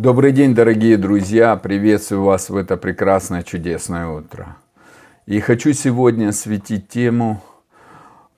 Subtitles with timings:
[0.00, 1.56] Добрый день, дорогие друзья!
[1.56, 4.56] Приветствую вас в это прекрасное, чудесное утро.
[5.26, 7.42] И хочу сегодня осветить тему,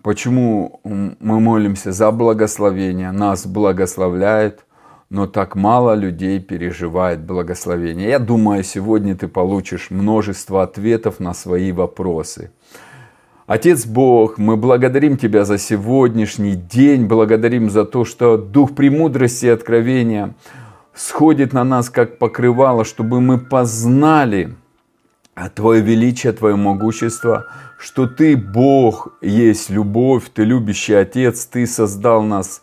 [0.02, 4.64] почему мы молимся за благословение, нас благословляет,
[5.08, 8.08] но так мало людей переживает благословение.
[8.08, 12.50] Я думаю, сегодня ты получишь множество ответов на свои вопросы.
[13.46, 19.50] Отец Бог, мы благодарим Тебя за сегодняшний день, благодарим за то, что Дух премудрости и
[19.50, 20.34] откровения–
[20.94, 24.54] сходит на нас как покрывало, чтобы мы познали
[25.54, 27.46] Твое величие, Твое могущество,
[27.78, 32.62] что Ты Бог есть любовь, Ты любящий Отец, Ты создал нас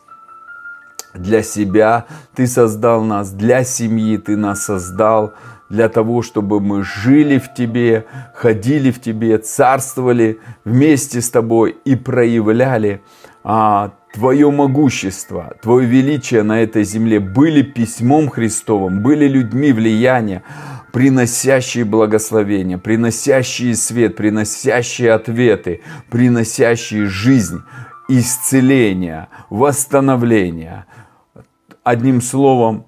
[1.13, 2.05] для себя,
[2.35, 5.33] Ты создал нас для семьи, Ты нас создал
[5.69, 8.05] для того, чтобы мы жили в Тебе,
[8.35, 13.02] ходили в Тебе, царствовали вместе с Тобой и проявляли
[13.43, 20.43] а, Твое могущество, Твое величие на этой земле были письмом Христовым, были людьми влияния,
[20.91, 27.61] приносящие благословение, приносящие свет, приносящие ответы, приносящие жизнь,
[28.07, 30.85] исцеление, восстановление.
[31.83, 32.85] Одним словом,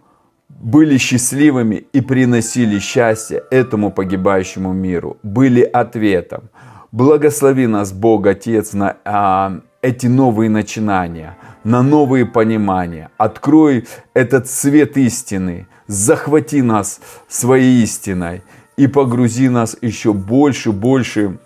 [0.62, 6.50] были счастливыми и приносили счастье этому погибающему миру, были ответом.
[6.92, 13.10] Благослови нас, Бог Отец, на а, эти новые начинания, на новые понимания.
[13.18, 18.44] Открой этот свет истины, захвати нас своей истиной
[18.78, 21.40] и погрузи нас еще больше, больше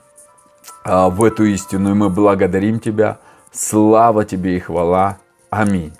[0.84, 1.92] а, в эту истину.
[1.92, 3.20] И мы благодарим Тебя.
[3.52, 5.18] Слава Тебе и хвала.
[5.50, 5.94] Аминь.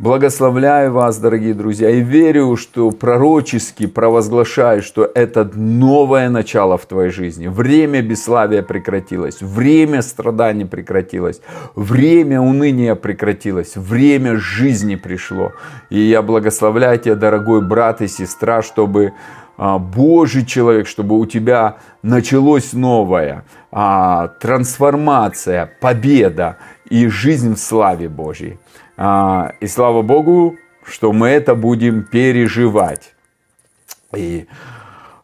[0.00, 7.10] Благословляю вас, дорогие друзья, и верю, что пророчески провозглашаю, что это новое начало в твоей
[7.10, 7.48] жизни.
[7.48, 11.42] Время бесславия прекратилось, время страданий прекратилось,
[11.74, 15.52] время уныния прекратилось, время жизни пришло.
[15.90, 19.12] И я благословляю тебя, дорогой брат и сестра, чтобы
[19.58, 26.56] а, Божий человек, чтобы у тебя началось новое, а, трансформация, победа
[26.88, 28.58] и жизнь в славе Божьей.
[29.02, 33.14] А, и слава Богу, что мы это будем переживать.
[34.14, 34.46] И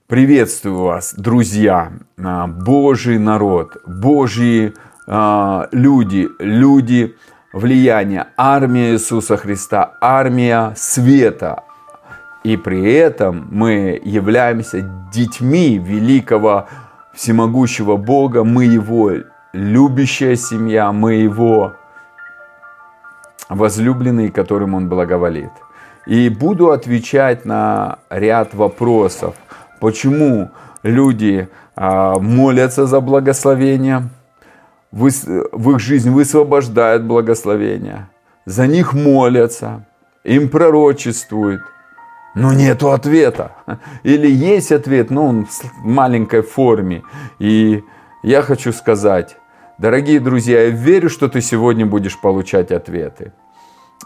[0.07, 4.73] приветствую вас, друзья, а, Божий народ, Божьи
[5.07, 7.17] а, люди, люди
[7.53, 11.65] влияния, армия Иисуса Христа, армия света.
[12.45, 14.81] И при этом мы являемся
[15.13, 16.67] детьми великого
[17.13, 19.13] всемогущего Бога, мы Его
[19.53, 21.75] любящая семья, мы Его
[23.49, 25.51] возлюбленный, которым он благоволит.
[26.07, 29.35] И буду отвечать на ряд вопросов,
[29.81, 30.51] почему
[30.83, 34.09] люди а, молятся за благословение,
[34.93, 38.09] в их жизнь высвобождают благословение,
[38.47, 39.85] за них молятся,
[40.25, 41.63] им пророчествуют,
[42.35, 43.53] но нету ответа.
[44.03, 47.03] Или есть ответ, но он в маленькой форме.
[47.39, 47.83] И
[48.23, 49.37] я хочу сказать,
[49.79, 53.33] Дорогие друзья, я верю, что ты сегодня будешь получать ответы.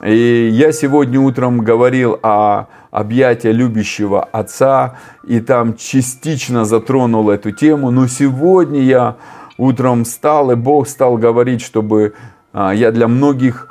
[0.04, 7.92] И я сегодня утром говорил о объятии любящего отца, и там частично затронул эту тему,
[7.92, 9.16] но сегодня я
[9.58, 12.14] утром встал, и Бог стал говорить, чтобы
[12.52, 13.68] а, я для многих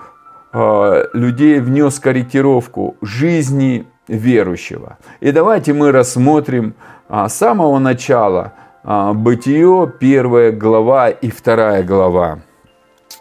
[0.53, 4.99] а, людей внес корректировку жизни верующего.
[5.19, 6.75] И давайте мы рассмотрим
[7.09, 12.39] а, с самого начала– Бытие, первая глава и вторая глава.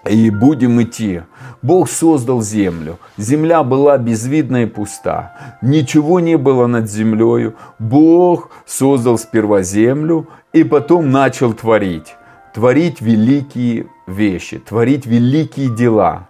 [0.09, 1.23] И будем идти.
[1.63, 2.99] Бог создал землю.
[3.17, 5.59] Земля была безвидна и пуста.
[5.61, 7.55] Ничего не было над землей.
[7.81, 12.15] Бог создал сперва землю и потом начал творить.
[12.55, 16.29] Творить великие вещи, творить великие дела.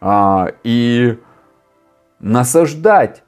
[0.00, 1.16] А, и
[2.18, 3.22] насаждать,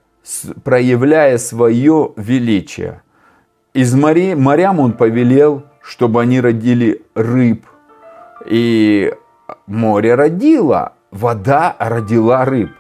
[0.65, 3.03] проявляя свое величие–
[3.77, 7.67] из морей, морям он повелел, чтобы они родили рыб.
[8.47, 9.13] И
[9.67, 12.71] море родило, вода родила рыб.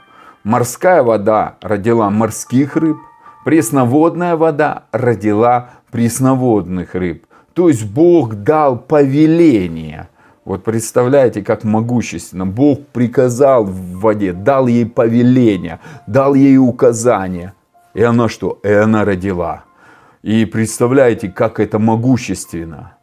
[0.42, 2.96] Морская вода родила морских рыб,
[3.44, 7.26] пресноводная вода родила пресноводных рыб.
[7.52, 10.08] То есть Бог дал повеление.
[10.46, 12.46] Вот представляете, как могущественно.
[12.46, 17.52] Бог приказал в воде, дал ей повеление, дал ей указание.
[17.92, 18.60] И она что?
[18.62, 19.65] И она родила.
[20.22, 22.96] И представляете, как это могущественно.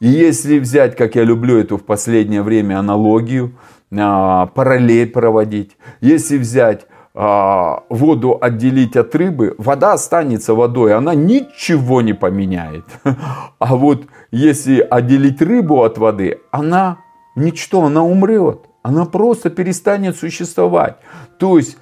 [0.00, 3.56] И если взять, как я люблю эту в последнее время аналогию,
[3.96, 12.02] а, параллель проводить, если взять а, воду отделить от рыбы, вода останется водой, она ничего
[12.02, 12.84] не поменяет.
[13.58, 16.98] А вот если отделить рыбу от воды, она
[17.34, 20.96] ничто, она умрет, она просто перестанет существовать.
[21.38, 21.78] То есть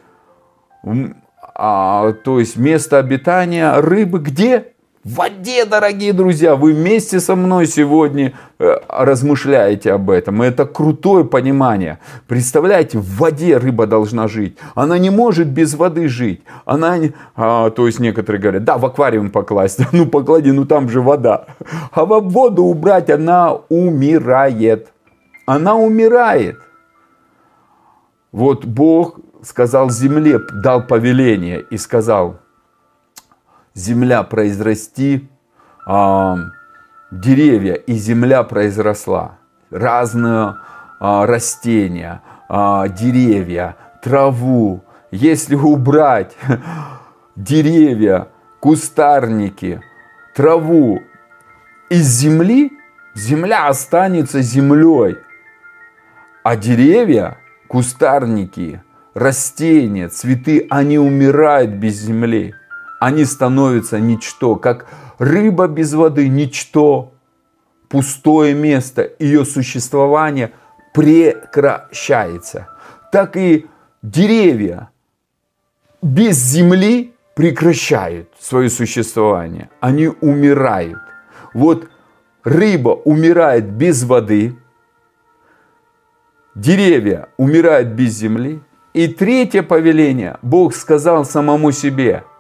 [1.57, 4.74] а, то есть место обитания рыбы где?
[5.05, 10.41] В воде, дорогие друзья, вы вместе со мной сегодня э, размышляете об этом.
[10.41, 11.99] Это крутое понимание.
[12.27, 14.57] Представляете, в воде рыба должна жить.
[14.75, 16.41] Она не может без воды жить.
[16.65, 16.97] Она,
[17.37, 19.81] а, то есть некоторые говорят, да, в аквариум покласть.
[19.93, 21.49] Ну поклади, ну там же вода.
[21.93, 24.89] А в воду убрать она умирает.
[25.45, 26.57] Она умирает.
[28.33, 32.39] Вот Бог сказал земле, дал повеление и сказал,
[33.75, 35.29] земля произрасти
[35.87, 36.37] а,
[37.11, 39.39] деревья, и земля произросла.
[39.71, 40.57] Разные
[41.01, 44.85] а, растения, а, деревья, траву.
[45.11, 46.37] Если убрать
[47.37, 48.29] деревья,
[48.61, 49.81] кустарники,
[50.35, 51.03] траву
[51.91, 52.73] из земли,
[53.15, 55.17] земля останется землей.
[56.43, 57.39] А деревья,
[57.69, 58.83] кустарники,
[59.15, 62.55] растения, цветы, они умирают без земли
[63.01, 64.87] они становятся ничто, как
[65.19, 67.13] рыба без воды ничто,
[67.89, 70.53] пустое место, ее существование
[70.93, 72.69] прекращается.
[73.13, 73.67] Так и
[74.03, 74.91] деревья
[76.03, 81.01] без земли прекращают свое существование, они умирают.
[81.53, 81.89] Вот
[82.43, 84.57] рыба умирает без воды,
[86.55, 88.61] деревья умирают без земли.
[88.93, 92.23] И третье повеление Бог сказал самому себе–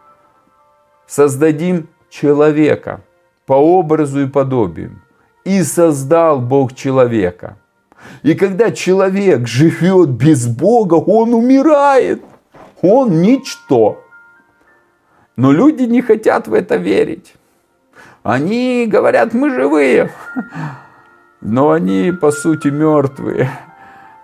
[1.07, 3.01] создадим человека
[3.47, 5.01] по образу и подобию.
[5.45, 7.57] И создал Бог человека.
[8.23, 12.23] И когда человек живет без Бога, он умирает.
[12.83, 14.03] Он ничто.
[15.37, 17.35] Но люди не хотят в это верить.
[18.23, 20.11] Они говорят, мы живые.
[21.41, 23.51] Но они, по сути, мертвые.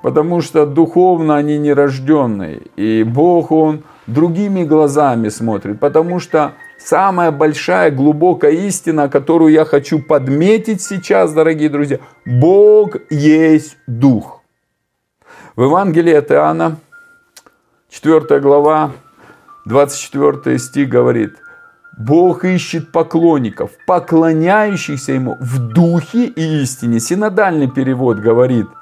[0.03, 2.63] Потому что духовно они нерожденные.
[2.77, 5.79] И Бог, Он другими глазами смотрит.
[5.81, 6.53] Потому что
[6.85, 11.99] самая большая глубокая истина, которую я хочу подметить сейчас, дорогие друзья.
[12.25, 14.41] Бог есть Дух.
[15.57, 16.77] В Евангелии от Иоанна,
[17.91, 18.93] 4 глава,
[19.67, 21.35] 24 стих говорит,
[21.99, 26.99] Бог ищет поклонников, поклоняющихся Ему в духе и истине.
[26.99, 28.67] Синодальный перевод говорит–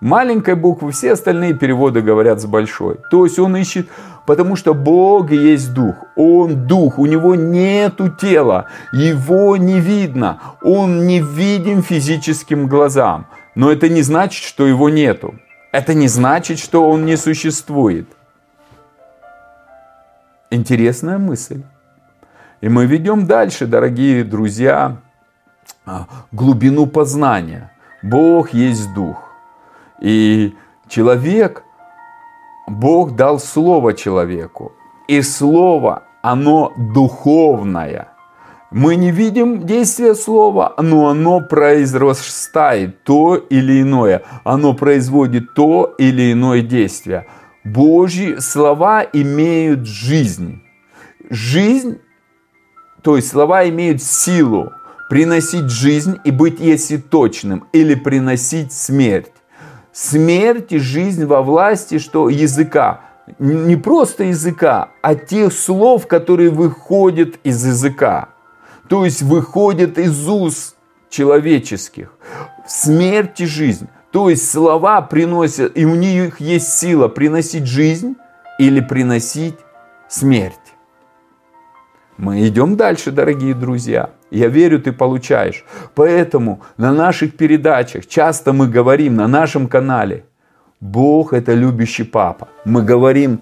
[0.00, 2.98] маленькой буквы, все остальные переводы говорят с большой.
[3.10, 3.88] То есть он ищет,
[4.28, 5.94] потому что Бог есть дух.
[6.14, 13.26] Он дух, у него нету тела, его не видно, он не видим физическим глазам.
[13.54, 15.34] Но это не значит, что его нету.
[15.72, 18.06] Это не значит, что он не существует.
[20.50, 21.62] Интересная мысль.
[22.60, 24.98] И мы ведем дальше, дорогие друзья,
[25.86, 27.72] а, глубину познания.
[28.02, 29.32] Бог есть дух.
[30.02, 30.54] И
[30.86, 31.64] человек,
[32.68, 34.72] Бог дал слово человеку.
[35.08, 38.08] И слово, оно духовное.
[38.70, 44.22] Мы не видим действия слова, но оно произрастает то или иное.
[44.44, 47.26] Оно производит то или иное действие.
[47.64, 50.62] Божьи слова имеют жизнь.
[51.30, 51.98] Жизнь,
[53.02, 54.72] то есть слова имеют силу
[55.08, 59.32] приносить жизнь и быть если точным, или приносить смерть
[59.98, 63.00] смерть и жизнь во власти что языка.
[63.38, 68.28] Не просто языка, а тех слов, которые выходят из языка.
[68.88, 70.76] То есть выходят из уст
[71.10, 72.12] человеческих.
[72.66, 73.88] Смерть и жизнь.
[74.12, 78.16] То есть слова приносят, и у них есть сила приносить жизнь
[78.58, 79.56] или приносить
[80.08, 80.54] смерть.
[82.16, 84.10] Мы идем дальше, дорогие друзья.
[84.30, 85.64] Я верю, ты получаешь.
[85.94, 90.24] Поэтому на наших передачах часто мы говорим на нашем канале,
[90.80, 92.48] Бог это любящий папа.
[92.64, 93.40] Мы говорим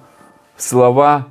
[0.56, 1.26] слова,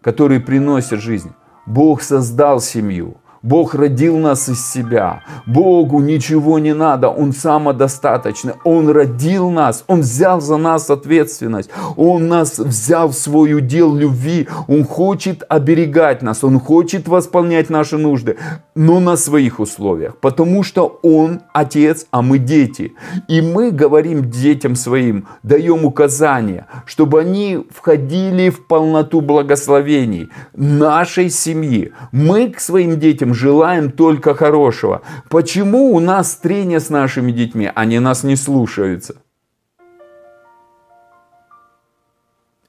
[0.00, 1.32] которые приносят жизнь.
[1.66, 3.16] Бог создал семью.
[3.44, 5.22] Бог родил нас из себя.
[5.44, 7.10] Богу ничего не надо.
[7.10, 8.54] Он самодостаточный.
[8.64, 9.84] Он родил нас.
[9.86, 11.68] Он взял за нас ответственность.
[11.96, 14.48] Он нас взял в свой удел любви.
[14.66, 16.42] Он хочет оберегать нас.
[16.42, 18.38] Он хочет восполнять наши нужды.
[18.74, 20.16] Но на своих условиях.
[20.20, 22.94] Потому что Он отец, а мы дети.
[23.28, 31.92] И мы говорим детям своим, даем указания, чтобы они входили в полноту благословений нашей семьи.
[32.10, 35.02] Мы к своим детям желаем только хорошего.
[35.28, 39.16] Почему у нас трение с нашими детьми, они нас не слушаются?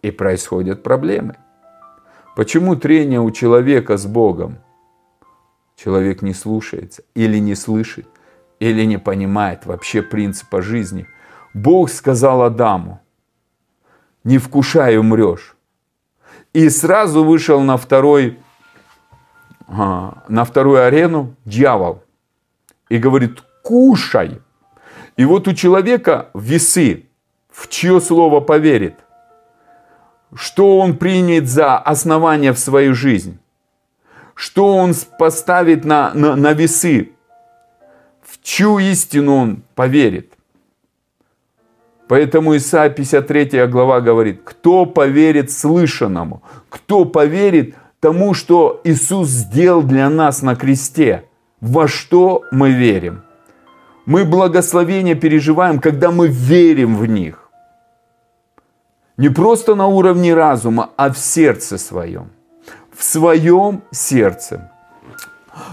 [0.01, 1.37] И происходят проблемы.
[2.35, 4.57] Почему трение у человека с Богом?
[5.77, 8.07] Человек не слушается или не слышит,
[8.59, 11.07] или не понимает вообще принципа жизни.
[11.53, 13.01] Бог сказал Адаму,
[14.23, 15.55] не вкушай, умрешь.
[16.53, 18.44] И сразу вышел на, второй, а,
[19.67, 22.03] на вторую арену дьявол.
[22.89, 24.41] И говорит, кушай.
[25.17, 27.05] И вот у человека весы,
[27.49, 28.95] в чье слово поверит.
[30.33, 33.39] Что он принят за основание в свою жизнь.
[34.33, 37.11] Что он поставит на, на, на весы.
[38.21, 40.33] В чью истину он поверит.
[42.07, 50.07] Поэтому Исайя 53 глава говорит, кто поверит слышанному, кто поверит тому, что Иисус сделал для
[50.09, 51.23] нас на кресте,
[51.59, 53.23] во что мы верим.
[54.05, 57.49] Мы благословение переживаем, когда мы верим в них.
[59.17, 62.29] Не просто на уровне разума, а в сердце своем.
[62.95, 64.71] В своем сердце.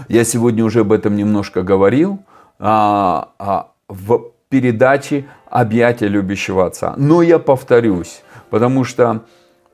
[0.07, 2.17] Я сегодня уже об этом немножко говорил
[2.57, 6.95] а, а, в передаче объятия любящего отца.
[6.97, 9.21] Но я повторюсь, потому что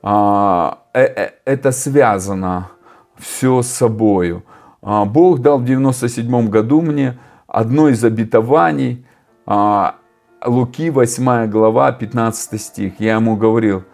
[0.02, 2.70] это связано
[3.18, 4.44] все с собою.
[4.82, 9.04] А, Бог дал в 97 году мне одно из обетований,
[9.46, 9.96] а,
[10.44, 12.94] Луки 8 глава 15 стих.
[12.98, 13.84] Я ему говорил,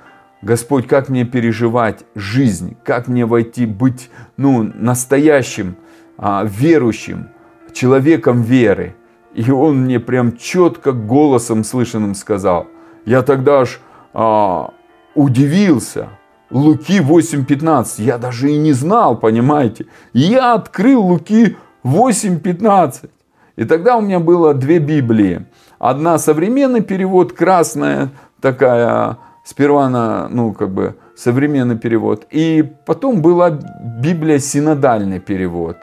[0.43, 5.77] Господь, как мне переживать жизнь, как мне войти, быть ну, настоящим,
[6.19, 7.31] а, верующим,
[7.73, 8.95] человеком веры.
[9.35, 12.69] И он мне прям четко голосом слышанным сказал.
[13.05, 13.81] Я тогда аж
[14.15, 14.71] а,
[15.17, 16.11] удивился.
[16.51, 18.03] Луки 8.15.
[18.03, 19.87] Я даже и не знал, понимаете.
[20.13, 23.11] Я открыл Луки 8.15.
[23.57, 25.47] И тогда у меня было две Библии.
[25.79, 32.27] Одна современный перевод, красная такая, сперва на, ну, как бы, современный перевод.
[32.31, 35.79] И потом была Библия синодальный перевод.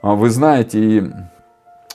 [0.00, 1.10] А вы знаете, и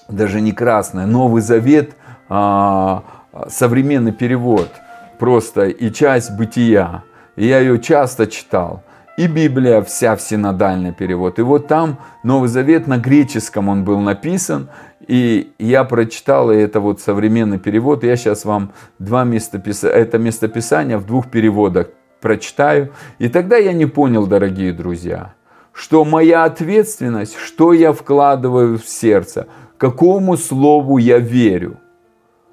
[0.07, 1.96] даже не красная, Новый Завет,
[2.29, 3.03] а,
[3.50, 4.69] современный перевод,
[5.20, 7.04] просто и часть бытия.
[7.36, 8.84] И я ее часто читал.
[9.18, 11.40] И Библия вся в синодальный перевод.
[11.40, 14.70] И вот там Новый Завет на греческом он был написан.
[15.08, 18.04] И я прочитал, и это вот современный перевод.
[18.04, 21.88] Я сейчас вам два местописания, это местописание в двух переводах
[22.22, 22.92] прочитаю.
[23.20, 25.34] И тогда я не понял, дорогие друзья,
[25.74, 29.48] что моя ответственность, что я вкладываю в сердце,
[29.78, 31.78] какому слову я верю.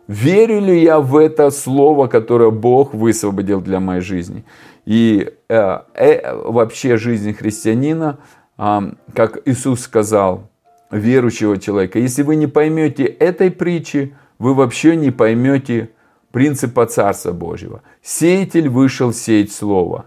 [0.07, 4.45] Верю ли я в это слово, которое Бог высвободил для моей жизни?
[4.85, 8.19] И э, э, вообще жизнь христианина,
[8.59, 8.81] э,
[9.15, 10.51] как Иисус сказал,
[10.91, 15.91] верующего человека, если вы не поймете этой притчи, вы вообще не поймете
[16.33, 17.83] принципа Царства Божьего.
[18.03, 20.07] Сеятель вышел сеять слово.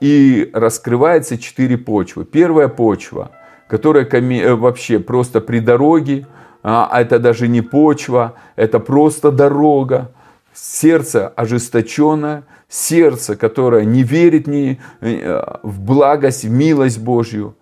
[0.00, 2.24] И раскрывается четыре почвы.
[2.24, 3.30] Первая почва,
[3.68, 6.26] которая э, вообще просто при дороге,
[6.62, 10.12] а это даже не почва, это просто дорога.
[10.52, 17.54] Сердце ожесточенное, сердце, которое не верит ни э, в благость, в милость Божью,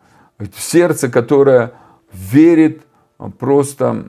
[0.57, 1.73] сердце, которое
[2.13, 2.83] верит
[3.39, 4.07] просто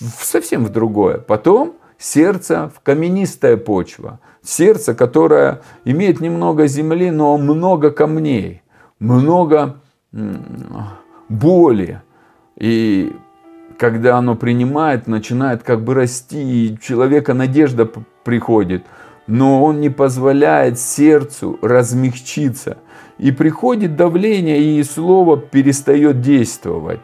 [0.00, 1.18] совсем в другое.
[1.18, 8.62] Потом сердце в каменистая почва, сердце, которое имеет немного земли, но много камней,
[8.98, 9.80] много
[11.28, 12.02] боли.
[12.56, 13.14] И
[13.78, 17.88] когда оно принимает, начинает как бы расти, и человека надежда
[18.24, 18.84] приходит,
[19.26, 22.78] но он не позволяет сердцу размягчиться.
[23.18, 27.00] И приходит давление, и слово перестает действовать.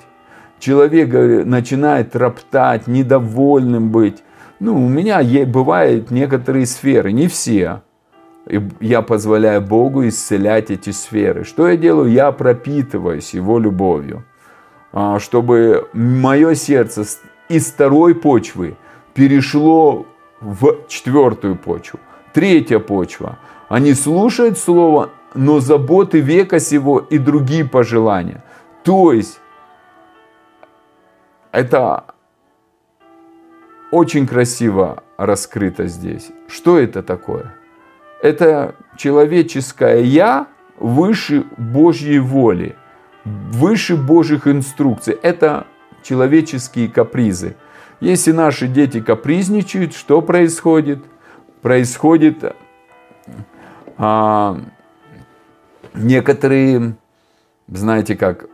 [0.58, 4.22] Человек начинает роптать, недовольным быть.
[4.60, 7.82] Ну, у меня бывают некоторые сферы, не все.
[8.48, 11.44] И я позволяю Богу исцелять эти сферы.
[11.44, 12.10] Что я делаю?
[12.10, 14.24] Я пропитываюсь Его любовью.
[14.96, 17.04] А, чтобы мое сердце
[17.48, 18.76] из второй почвы
[19.12, 20.06] перешло
[20.40, 21.98] в четвертую почву.
[22.32, 23.40] Третья почва.
[23.68, 28.44] Они слушают слово, но заботы века сего и другие пожелания.
[28.84, 29.40] То есть,
[31.50, 32.04] это
[33.90, 36.30] очень красиво раскрыто здесь.
[36.46, 37.56] Что это такое?
[38.22, 40.46] Это человеческое «я»
[40.78, 42.76] выше Божьей воли–
[43.24, 45.14] выше Божьих инструкций.
[45.14, 45.66] Это
[46.02, 47.56] человеческие капризы.
[48.00, 51.02] Если наши дети капризничают, что происходит?
[51.62, 52.54] Происходит
[53.96, 54.60] а,
[55.94, 56.96] некоторые,
[57.68, 58.46] знаете как,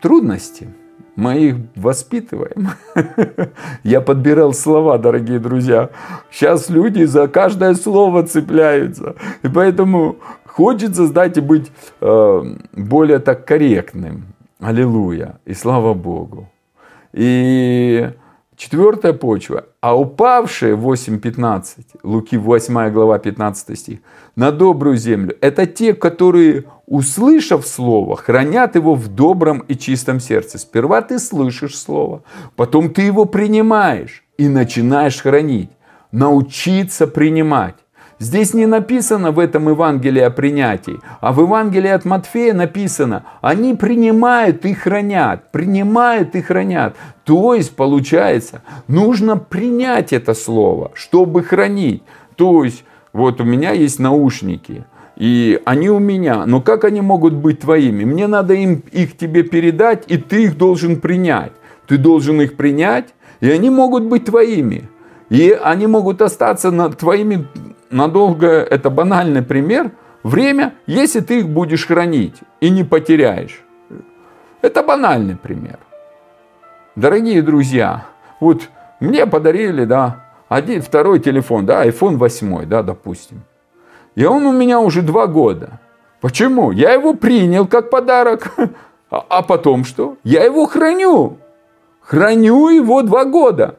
[0.00, 0.72] трудности.
[1.16, 2.70] Мы их воспитываем.
[3.84, 5.90] Я подбирал слова, дорогие друзья.
[6.30, 9.14] Сейчас люди за каждое слово цепляются.
[9.42, 10.16] И поэтому
[10.56, 12.42] Хочется, знаете, быть э,
[12.72, 14.26] более так корректным.
[14.60, 15.40] Аллилуйя.
[15.44, 16.48] И слава Богу.
[17.12, 18.08] И
[18.56, 19.64] Четвертая почва.
[19.80, 21.64] А упавшие 8.15,
[22.04, 23.98] Луки 8 глава 15 стих,
[24.36, 30.58] на добрую землю, это те, которые, услышав слово, хранят его в добром и чистом сердце.
[30.58, 32.22] Сперва ты слышишь слово,
[32.54, 35.70] потом ты его принимаешь и начинаешь хранить.
[36.12, 37.83] Научиться принимать.
[38.18, 43.74] Здесь не написано в этом Евангелии о принятии, а в Евангелии от Матфея написано, они
[43.74, 46.96] принимают и хранят, принимают и хранят.
[47.24, 52.02] То есть, получается, нужно принять это слово, чтобы хранить.
[52.36, 54.84] То есть, вот у меня есть наушники,
[55.16, 58.04] и они у меня, но как они могут быть твоими?
[58.04, 61.52] Мне надо им, их тебе передать, и ты их должен принять.
[61.86, 64.88] Ты должен их принять, и они могут быть твоими.
[65.30, 67.46] И они могут остаться на твоими
[67.94, 73.62] надолго, это банальный пример, время, если ты их будешь хранить и не потеряешь.
[74.62, 75.78] Это банальный пример.
[76.96, 78.06] Дорогие друзья,
[78.40, 78.68] вот
[79.00, 83.42] мне подарили, да, один, второй телефон, да, iPhone 8, да, допустим.
[84.14, 85.80] И он у меня уже два года.
[86.20, 86.70] Почему?
[86.70, 88.54] Я его принял как подарок.
[89.10, 90.16] А, а потом что?
[90.24, 91.36] Я его храню.
[92.00, 93.78] Храню его два года.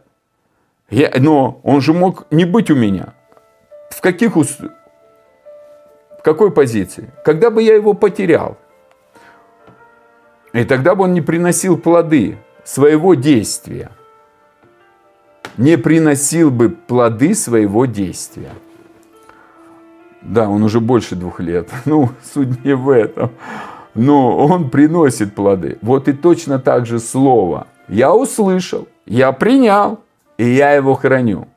[0.90, 3.14] Я, но он же мог не быть у меня
[3.96, 4.58] в каких ус...
[4.60, 7.12] в какой позиции?
[7.24, 8.58] Когда бы я его потерял.
[10.52, 13.92] И тогда бы он не приносил плоды своего действия.
[15.58, 18.52] Не приносил бы плоды своего действия.
[20.22, 21.70] Да, он уже больше двух лет.
[21.86, 23.32] Ну, суть не в этом.
[23.94, 25.78] Но он приносит плоды.
[25.82, 27.68] Вот и точно так же слово.
[27.88, 30.00] Я услышал, я принял,
[30.38, 31.48] и я его храню.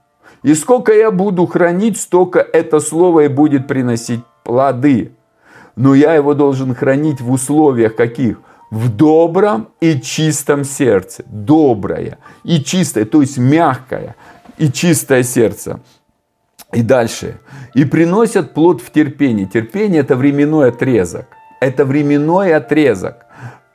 [0.48, 5.12] И сколько я буду хранить, столько это слово и будет приносить плоды.
[5.76, 8.40] Но я его должен хранить в условиях каких?
[8.70, 11.22] В добром и чистом сердце.
[11.26, 14.16] Доброе и чистое, то есть мягкое
[14.56, 15.80] и чистое сердце.
[16.72, 17.40] И дальше.
[17.74, 19.44] И приносят плод в терпении.
[19.44, 21.26] Терпение это временной отрезок.
[21.60, 23.26] Это временной отрезок.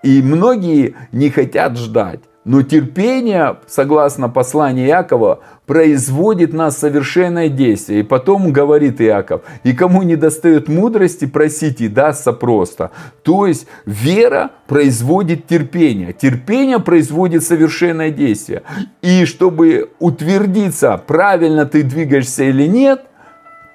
[0.01, 2.21] И многие не хотят ждать.
[2.45, 8.01] Но терпение, согласно посланию Якова, производит нас совершенное действие.
[8.01, 12.91] И потом говорит Иаков, и кому не достает мудрости, просите, дастся просто.
[13.23, 16.13] То есть вера производит терпение.
[16.13, 18.63] Терпение производит совершенное действие.
[19.01, 23.01] И чтобы утвердиться, правильно ты двигаешься или нет,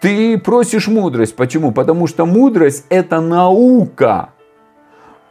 [0.00, 1.34] ты просишь мудрость.
[1.36, 1.72] Почему?
[1.72, 4.30] Потому что мудрость это наука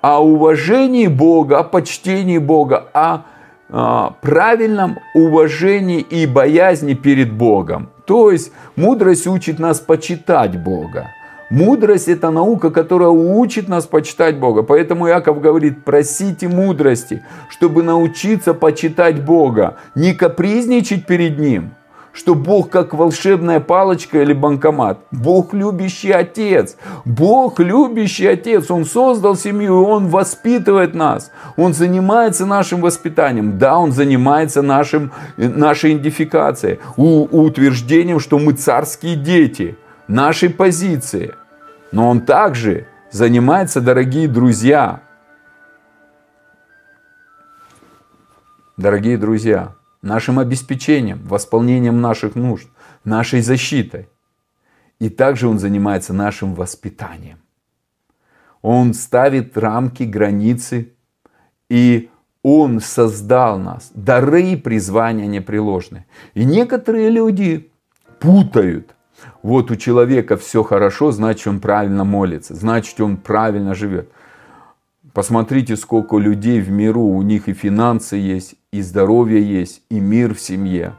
[0.01, 3.25] о уважении Бога, о почтении Бога, о а,
[3.69, 7.89] правильном уважении и боязни перед Богом.
[8.05, 11.07] То есть мудрость учит нас почитать Бога.
[11.49, 14.63] Мудрость– это наука, которая учит нас почитать Бога.
[14.63, 21.71] Поэтому Яков говорит, просите мудрости, чтобы научиться почитать Бога, не капризничать перед Ним,
[22.17, 24.97] что Бог как волшебная палочка или банкомат.
[25.11, 26.75] Бог любящий отец.
[27.05, 28.71] Бог любящий отец.
[28.71, 31.31] Он создал семью, Он воспитывает нас.
[31.57, 33.59] Он занимается нашим воспитанием.
[33.59, 39.77] Да, Он занимается нашим, нашей идентификацией, утверждением, что мы царские дети,
[40.07, 41.35] нашей позиции.
[41.91, 45.01] Но Он также занимается, дорогие друзья,
[48.75, 49.76] дорогие друзья,
[50.07, 52.67] нашим обеспечением, восполнением наших нужд,
[53.03, 54.07] нашей защитой.
[54.99, 57.37] И также он занимается нашим воспитанием.
[58.61, 60.93] Он ставит рамки, границы,
[61.69, 62.09] и
[62.41, 63.91] он создал нас.
[63.93, 66.05] Дары и призвания непреложны.
[66.33, 67.71] И некоторые люди
[68.19, 68.95] путают.
[69.43, 74.11] Вот у человека все хорошо, значит он правильно молится, значит он правильно живет.
[75.17, 80.35] Посмотрите, сколько людей в миру, у них и финансы есть, и здоровье есть, и мир
[80.35, 80.93] в семье.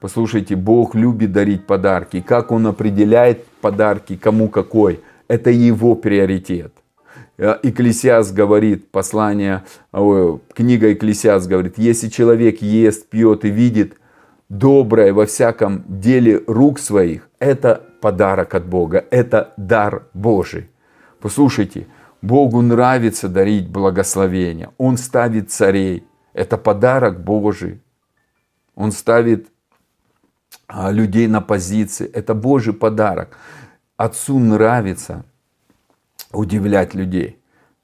[0.00, 2.22] Послушайте, Бог любит дарить подарки.
[2.22, 6.72] Как Он определяет подарки, кому какой, это Его приоритет.
[7.36, 13.98] Э, Экклесиас говорит, послание, книга Экклесиас говорит, если человек ест, пьет и видит
[14.48, 20.70] доброе во всяком деле рук своих, это подарок от Бога, это дар Божий.
[21.20, 21.86] Послушайте,
[22.22, 24.70] Богу нравится дарить благословение.
[24.78, 26.06] Он ставит царей.
[26.32, 27.80] Это подарок Божий.
[28.74, 29.48] Он ставит
[30.66, 32.06] а, людей на позиции.
[32.06, 33.36] Это Божий подарок.
[33.96, 35.24] Отцу нравится
[36.32, 37.38] удивлять людей.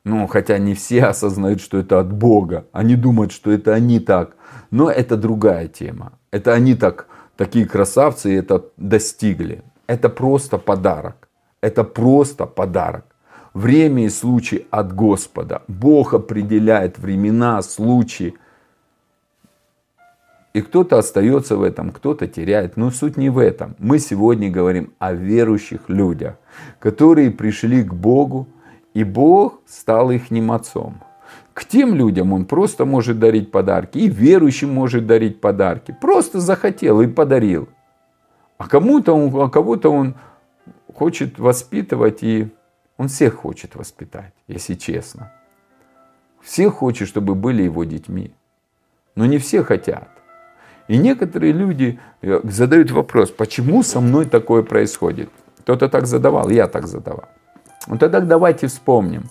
[0.05, 2.67] Ну, хотя не все осознают, что это от Бога.
[2.73, 4.37] Они думают, что это они так.
[4.71, 6.13] Но это другая тема.
[6.31, 9.63] Это они так, такие красавцы это достигли.
[9.87, 11.29] Это просто подарок.
[11.61, 13.12] Это просто подарок.
[13.55, 15.63] Время и случай от Господа.
[15.69, 18.35] Бог определяет времена, случаи.
[20.55, 22.77] И кто-то остается в этом, кто-то теряет.
[22.77, 23.75] Но суть не в этом.
[23.79, 26.37] Мы сегодня говорим о верующих людях,
[26.79, 28.49] которые пришли к Богу,
[28.95, 31.03] и Бог стал их отцом.
[31.53, 35.95] К тем людям он просто может дарить подарки, и верующим может дарить подарки.
[36.01, 37.69] Просто захотел и подарил.
[38.57, 40.15] А кому-то он, а кого-то он
[40.95, 42.49] хочет воспитывать, и
[43.03, 45.33] он всех хочет воспитать, если честно.
[46.41, 48.33] Всех хочет, чтобы были его детьми.
[49.17, 50.09] Но не все хотят.
[50.87, 55.31] И некоторые люди э, задают вопрос, почему со мной такое происходит?
[55.59, 57.29] Кто-то так задавал, я так задавал.
[57.89, 59.25] Ну тогда давайте вспомним,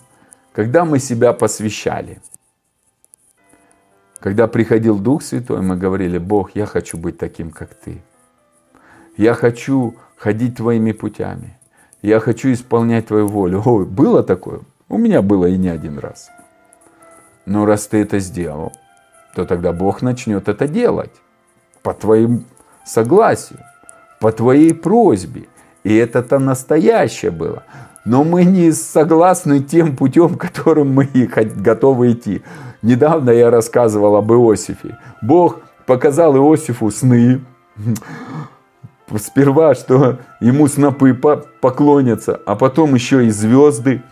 [0.52, 2.20] когда мы себя посвящали.
[4.20, 8.02] Когда приходил Дух Святой, мы говорили, Бог, я хочу быть таким, как Ты.
[9.16, 11.56] Я хочу ходить Твоими путями.
[12.02, 13.62] Я хочу исполнять Твою волю.
[13.64, 14.60] Ой, было такое?
[14.88, 16.30] У меня было и не один раз.
[17.46, 18.72] Но раз Ты это сделал,
[19.34, 21.12] то тогда Бог начнет это делать
[21.82, 22.44] по твоим
[22.84, 23.60] согласию,
[24.20, 25.44] по твоей просьбе.
[25.84, 27.64] И это-то настоящее было.
[28.04, 31.08] Но мы не согласны тем путем, которым мы
[31.56, 32.42] готовы идти.
[32.82, 34.98] Недавно я рассказывал об Иосифе.
[35.20, 37.40] Бог показал Иосифу сны.
[39.18, 44.02] Сперва, что ему снопы поклонятся, а потом еще и звезды,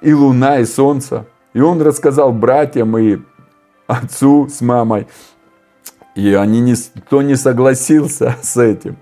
[0.00, 1.26] и луна, и солнце.
[1.52, 3.18] И он рассказал братьям и
[3.86, 5.06] отцу с мамой.
[6.14, 8.96] И они никто не согласился с этим.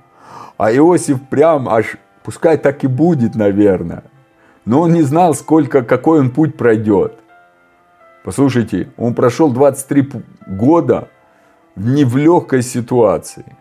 [0.59, 4.05] А Иосиф прям аж, пускай так и будет, наверное.
[4.64, 7.19] Но он не знал, сколько, какой он путь пройдет.
[8.25, 11.09] Послушайте, он прошел 23 года
[11.77, 13.57] не в легкой ситуации.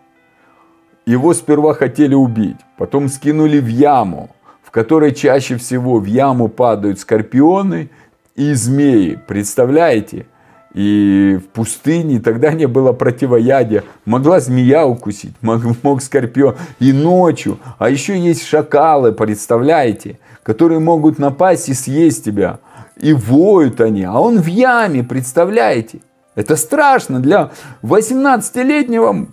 [1.09, 4.29] Его сперва хотели убить, потом скинули в яму,
[4.61, 7.89] в которой чаще всего в яму падают скорпионы
[8.35, 9.19] и змеи.
[9.27, 10.27] Представляете?
[10.75, 13.83] И в пустыне тогда не было противоядия.
[14.05, 16.57] Могла змея укусить, мог, мог скорпион.
[16.77, 17.57] И ночью.
[17.79, 22.59] А еще есть шакалы, представляете, которые могут напасть и съесть тебя.
[22.97, 24.03] И воют они.
[24.03, 26.01] А он в яме, представляете.
[26.35, 27.49] Это страшно для
[27.81, 29.27] 18-летнего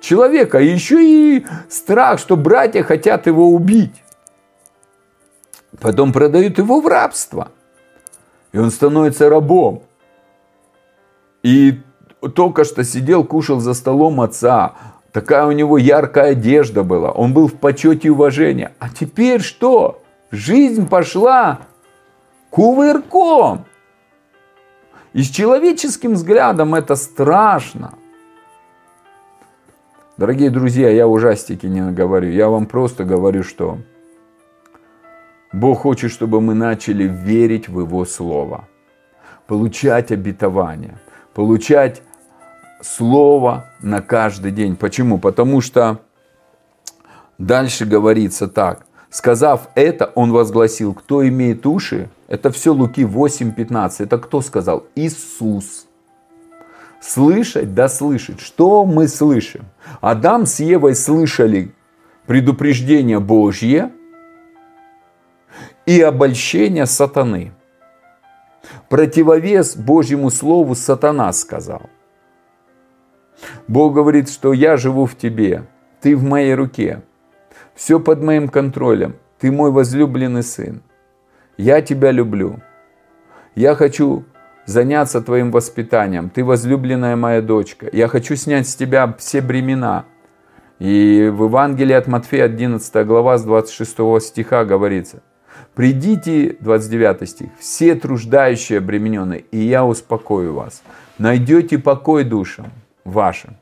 [0.00, 0.58] человека.
[0.58, 4.02] И еще и страх, что братья хотят его убить.
[5.80, 7.52] Потом продают его в рабство.
[8.52, 9.82] И он становится рабом.
[11.42, 11.80] И
[12.34, 14.74] только что сидел, кушал за столом отца.
[15.12, 17.10] Такая у него яркая одежда была.
[17.10, 18.70] Он был в почете и уважении.
[18.78, 20.02] А теперь что?
[20.30, 21.60] Жизнь пошла
[22.50, 23.64] кувырком.
[25.12, 27.94] И с человеческим взглядом это страшно.
[30.20, 32.28] Дорогие друзья, я ужастики не говорю.
[32.28, 33.78] Я вам просто говорю, что
[35.50, 38.68] Бог хочет, чтобы мы начали верить в Его Слово,
[39.46, 40.98] получать обетование–
[41.34, 42.02] получать
[42.82, 44.76] слово на каждый день.
[44.76, 45.18] Почему?
[45.18, 46.00] Потому что
[47.38, 48.84] дальше говорится так.
[49.08, 54.04] Сказав это, он возгласил, кто имеет уши, это все Луки 8.15.
[54.04, 54.84] Это кто сказал?
[54.94, 55.86] Иисус.
[57.00, 58.40] Слышать, да слышать.
[58.40, 59.64] Что мы слышим?
[60.00, 61.74] Адам с Евой слышали
[62.26, 63.90] предупреждение Божье
[65.86, 67.52] и обольщение сатаны.
[68.88, 71.82] Противовес Божьему Слову сатана сказал.
[73.66, 75.64] Бог говорит, что я живу в тебе,
[76.00, 77.02] ты в моей руке,
[77.74, 80.82] все под моим контролем, ты мой возлюбленный сын.
[81.56, 82.60] Я тебя люблю.
[83.54, 84.24] Я хочу
[84.66, 86.30] заняться твоим воспитанием.
[86.30, 87.88] Ты возлюбленная моя дочка.
[87.92, 90.04] Я хочу снять с тебя все бремена.
[90.78, 95.22] И в Евангелии от Матфея 11 глава с 26 стиха говорится,
[95.74, 100.82] Придите, 29 стих, все труждающие обремененные, и я успокою вас.
[101.18, 102.66] Найдете покой душам
[103.04, 103.56] вашим.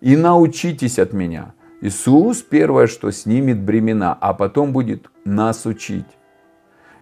[0.00, 1.54] И научитесь от меня.
[1.80, 6.06] Иисус первое, что снимет бремена, а потом будет нас учить.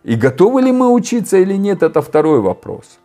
[0.02, 2.98] И готовы ли мы учиться или нет, это второй вопрос.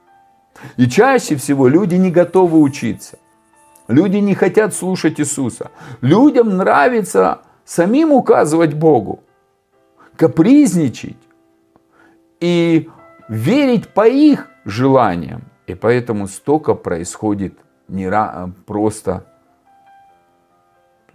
[0.76, 3.20] И чаще всего люди не готовы учиться.
[3.88, 5.72] Люди не хотят слушать Иисуса.
[6.02, 9.24] Людям нравится самим указывать Богу,
[10.16, 11.18] капризничать
[12.40, 12.90] и
[13.30, 15.44] верить по их желаниям.
[15.68, 17.54] И поэтому столько происходит
[17.88, 18.10] не
[18.66, 19.26] просто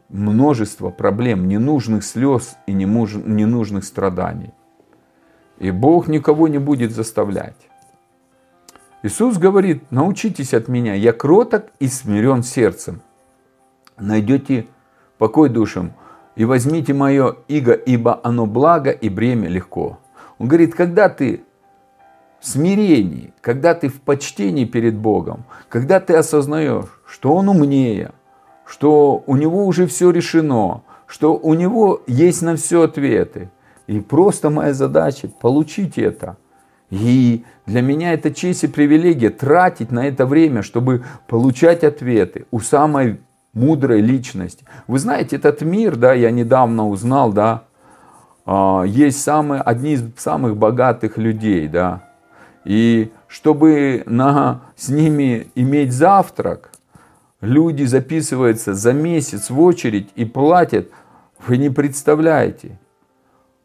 [0.09, 4.52] множество проблем, ненужных слез и ненужных страданий.
[5.59, 7.57] И Бог никого не будет заставлять.
[9.02, 13.02] Иисус говорит, научитесь от меня, я кроток и смирен сердцем.
[13.98, 14.66] Найдете
[15.18, 15.92] покой душам
[16.36, 19.98] и возьмите мое иго, ибо оно благо и бремя легко.
[20.38, 21.42] Он говорит, когда ты
[22.40, 28.12] в смирении, когда ты в почтении перед Богом, когда ты осознаешь, что Он умнее,
[28.64, 33.50] что у него уже все решено, что у него есть на все ответы.
[33.86, 36.36] И просто моя задача получить это.
[36.92, 42.61] И для меня это честь и привилегия тратить на это время, чтобы получать ответы у
[42.61, 43.20] самой
[43.55, 44.66] мудрой личности.
[44.87, 47.64] Вы знаете, этот мир, да, я недавно узнал, да,
[48.44, 52.11] а, есть самые, одни из самых богатых людей, да.
[52.66, 56.72] И чтобы на, с ними иметь завтрак,
[57.40, 60.90] люди записываются за месяц в очередь и платят,
[61.46, 62.78] вы не представляете,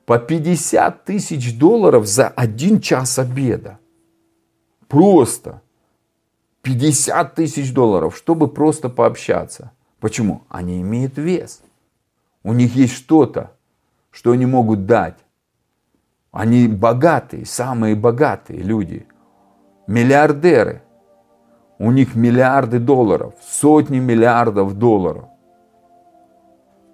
[0.07, 3.77] по 50 тысяч долларов за один час обеда.
[4.87, 5.61] Просто
[6.61, 9.73] 50 тысяч долларов, чтобы просто пообщаться.
[9.99, 10.43] Почему?
[10.47, 11.61] Они имеют вес.
[12.41, 13.51] У них есть что-то,
[14.09, 15.17] что они могут дать.
[16.31, 19.05] Они богатые, самые богатые люди.
[19.87, 20.83] Миллиардеры.
[21.79, 25.25] У них миллиарды долларов, сотни миллиардов долларов.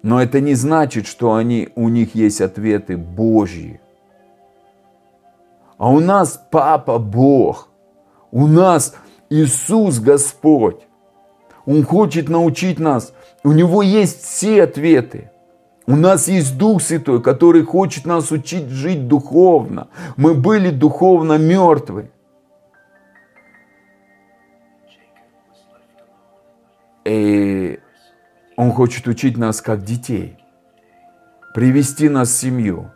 [0.04, 3.80] Но это не значит, что они, у них есть ответы Божьи.
[5.78, 7.70] А у нас Папа Бог.
[8.30, 8.94] У нас
[9.30, 10.82] Иисус Господь.
[11.64, 13.14] Он хочет научить нас.
[13.42, 15.30] У Него есть все ответы.
[15.86, 19.88] У нас есть Дух Святой, который хочет нас учить жить духовно.
[20.18, 22.10] Мы были духовно мертвы.
[27.06, 27.80] И
[28.56, 30.36] Он хочет учить нас как детей,
[31.54, 32.90] привести нас в семью,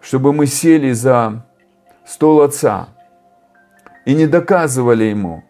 [0.00, 1.44] чтобы мы сели за
[2.06, 2.88] стол Отца
[4.04, 5.42] и не доказывали Ему,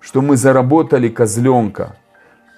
[0.00, 1.96] что мы заработали козленка.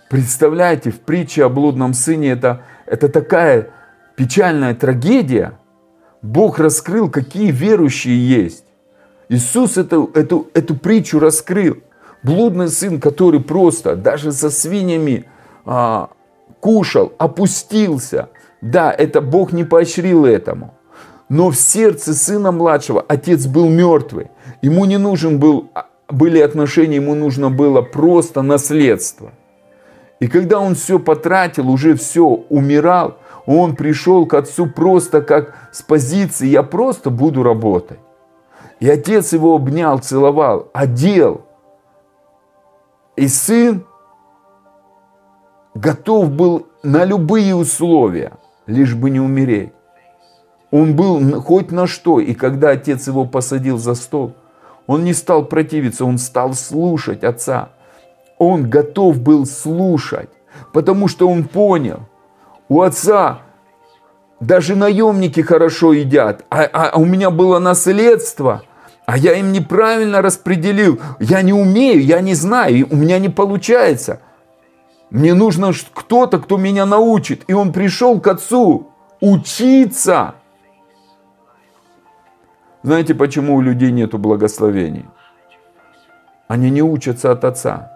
[0.08, 3.70] Представляете, в притче о блудном сыне это, это такая
[4.16, 5.58] печальная трагедия.
[6.22, 8.64] Бог раскрыл, какие верующие есть.
[9.28, 11.78] Иисус эту, эту, эту притчу раскрыл.
[12.22, 15.26] Блудный сын, который просто даже со свиньями
[15.64, 16.10] а,
[16.60, 18.28] кушал, опустился.
[18.60, 20.74] Да, это Бог не поощрил этому.
[21.28, 24.30] Но в сердце сына младшего отец был мертвый.
[24.60, 29.32] Ему не нужен был, а, были отношения, ему нужно было просто наследство.
[30.20, 35.82] И когда он все потратил, уже все, умирал, он пришел к отцу просто как с
[35.82, 37.98] позиции «я просто буду работать».
[38.78, 41.42] И отец его обнял, целовал, одел.
[43.16, 43.84] И сын
[45.74, 48.32] готов был на любые условия,
[48.66, 49.72] лишь бы не умереть.
[50.70, 52.20] Он был хоть на что.
[52.20, 54.34] И когда отец его посадил за стол,
[54.86, 57.70] он не стал противиться, он стал слушать отца.
[58.38, 60.30] Он готов был слушать,
[60.72, 62.00] потому что он понял,
[62.68, 63.42] у отца
[64.40, 68.62] даже наемники хорошо едят, а, а, а у меня было наследство,
[69.06, 70.98] а я им неправильно распределил.
[71.20, 74.20] Я не умею, я не знаю, у меня не получается–
[75.12, 77.44] мне нужно кто-то, кто меня научит.
[77.46, 78.88] И он пришел к отцу
[79.20, 80.36] учиться.
[82.82, 85.04] Знаете, почему у людей нет благословений?
[86.48, 87.92] Они не учатся от отца.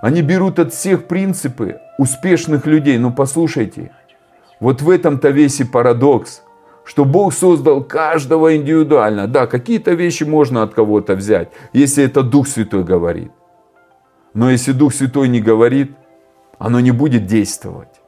[0.00, 2.96] Они берут от всех принципы успешных людей.
[2.98, 3.90] Но послушайте,
[4.60, 6.42] вот в этом-то весь и парадокс,
[6.84, 9.26] что Бог создал каждого индивидуально.
[9.26, 13.32] Да, какие-то вещи можно от кого-то взять, если это Дух Святой говорит.
[14.38, 15.96] Но если Дух Святой не говорит,
[16.60, 18.00] оно не будет действовать.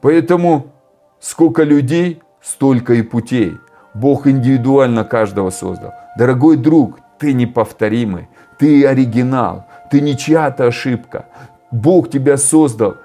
[0.00, 0.72] Поэтому
[1.20, 3.52] сколько людей, столько и путей.
[3.94, 5.92] Бог индивидуально каждого создал.
[6.18, 11.26] Дорогой друг, ты неповторимый, ты оригинал, ты не чья-то ошибка.
[11.70, 12.96] Бог тебя создал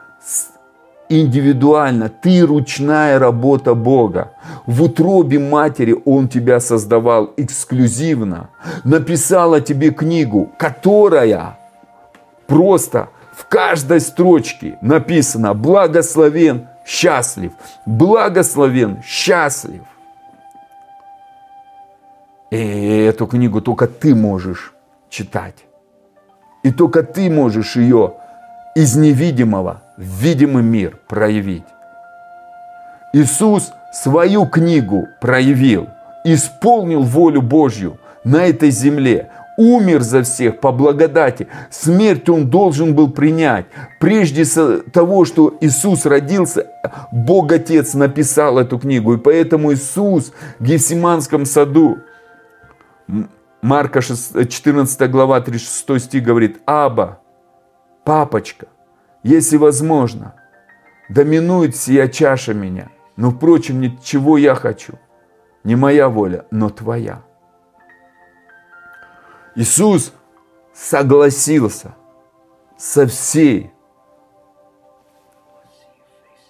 [1.09, 4.33] индивидуально, ты ручная работа Бога.
[4.65, 8.49] В утробе матери Он тебя создавал эксклюзивно,
[8.83, 11.57] написал о тебе книгу, которая
[12.47, 17.51] просто в каждой строчке написано «Благословен, счастлив,
[17.85, 19.81] благословен, счастлив».
[22.51, 24.73] И эту книгу только ты можешь
[25.09, 25.65] читать.
[26.63, 28.13] И только ты можешь ее
[28.75, 31.63] из невидимого в видимый мир проявить.
[33.13, 35.87] Иисус свою книгу проявил,
[36.25, 41.47] исполнил волю Божью на этой земле, умер за всех по благодати.
[41.71, 43.67] Смерть он должен был принять.
[44.01, 44.43] Прежде
[44.91, 46.67] того, что Иисус родился,
[47.13, 49.13] Бог Отец написал эту книгу.
[49.13, 51.99] И поэтому Иисус в Гефсиманском саду,
[53.61, 57.19] Марка 14 глава 36 стих говорит, «Аба,
[58.05, 58.67] папочка,
[59.23, 60.35] если возможно,
[61.09, 62.89] доминует сия чаша меня.
[63.17, 64.93] Но, впрочем, ничего я хочу.
[65.63, 67.23] Не моя воля, но твоя.
[69.55, 70.13] Иисус
[70.73, 71.95] согласился,
[72.77, 73.71] со всей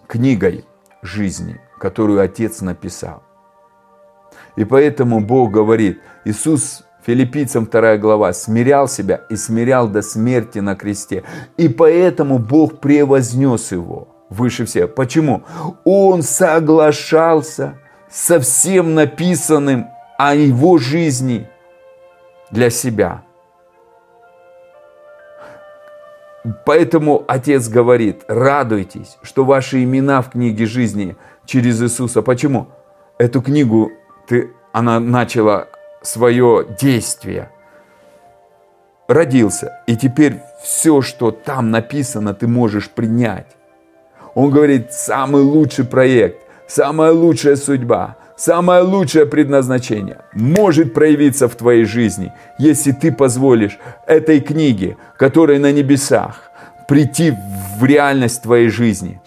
[0.07, 0.65] книгой
[1.01, 3.23] жизни, которую Отец написал.
[4.55, 10.75] И поэтому Бог говорит, Иисус Филиппийцам 2 глава, смирял себя и смирял до смерти на
[10.75, 11.23] кресте.
[11.55, 14.95] И поэтому Бог превознес его выше всех.
[14.95, 15.43] Почему?
[15.83, 17.77] Он соглашался
[18.09, 19.87] со всем написанным
[20.17, 21.47] о его жизни
[22.49, 23.23] для себя.
[26.65, 31.15] Поэтому Отец говорит, радуйтесь, что ваши имена в книге жизни
[31.45, 32.23] через Иисуса.
[32.23, 32.67] Почему?
[33.19, 33.91] Эту книгу
[34.27, 35.67] ты, она начала
[36.05, 37.49] свое действие.
[39.07, 43.47] Родился, и теперь все, что там написано, ты можешь принять.
[44.33, 51.85] Он говорит, самый лучший проект, самая лучшая судьба, самое лучшее предназначение может проявиться в твоей
[51.85, 56.51] жизни, если ты позволишь этой книге, которая на небесах,
[56.87, 57.33] прийти
[57.79, 59.21] в реальность твоей жизни.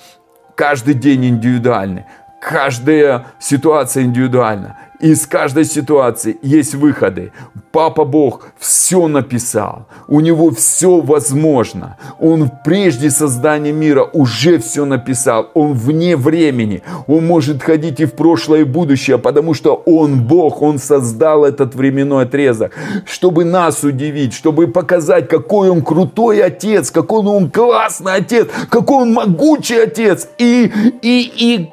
[0.56, 2.04] Каждый день индивидуальный,
[2.40, 4.76] каждая ситуация индивидуальна.
[5.00, 7.32] Из каждой ситуации есть выходы.
[7.70, 9.86] Папа Бог все написал.
[10.08, 11.96] У него все возможно.
[12.18, 15.50] Он прежде создания мира уже все написал.
[15.54, 16.82] Он вне времени.
[17.06, 20.62] Он может ходить и в прошлое, и в будущее, потому что Он Бог.
[20.62, 22.72] Он создал этот временной отрезок,
[23.06, 29.12] чтобы нас удивить, чтобы показать, какой Он крутой отец, какой Он классный отец, какой Он
[29.12, 30.28] могучий отец.
[30.38, 31.70] И, и, и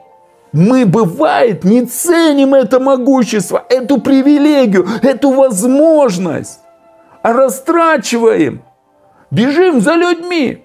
[0.56, 6.62] мы, бывает, не ценим это могущество, эту привилегию, эту возможность,
[7.22, 8.62] а растрачиваем.
[9.32, 10.64] Бежим за людьми.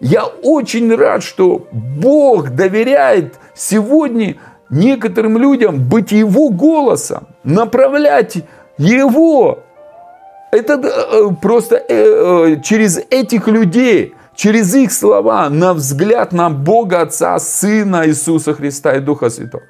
[0.00, 4.38] Я очень рад, что Бог доверяет сегодня
[4.70, 8.38] некоторым людям быть Его голосом, направлять
[8.76, 9.60] Его.
[10.50, 17.02] Это э, просто э, э, через этих людей– через их слова на взгляд на Бога
[17.02, 19.64] Отца, Сына Иисуса Христа и Духа Святого.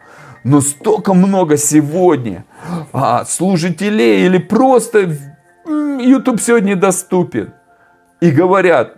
[0.45, 2.45] Но столько много сегодня
[2.93, 5.17] а, служителей или просто
[5.67, 7.55] YouTube сегодня доступен.
[8.21, 8.95] И говорят,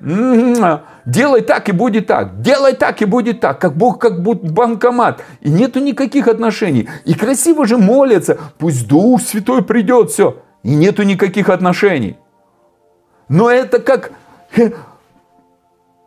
[1.06, 5.22] делай так и будет так, делай так и будет так, как Бог как будто банкомат.
[5.40, 6.90] И нету никаких отношений.
[7.06, 10.42] И красиво же молятся, пусть Дух Святой придет, все.
[10.62, 12.18] И нету никаких отношений.
[13.30, 14.12] Но это как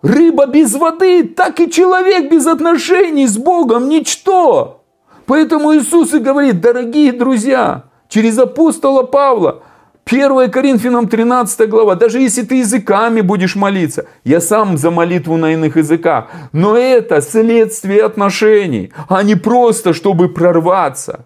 [0.01, 4.83] Рыба без воды, так и человек без отношений с Богом ничто.
[5.25, 9.63] Поэтому Иисус и говорит, дорогие друзья, через апостола Павла,
[10.05, 15.53] 1 Коринфянам 13 глава, даже если ты языками будешь молиться, я сам за молитву на
[15.53, 21.25] иных языках, но это следствие отношений, а не просто, чтобы прорваться.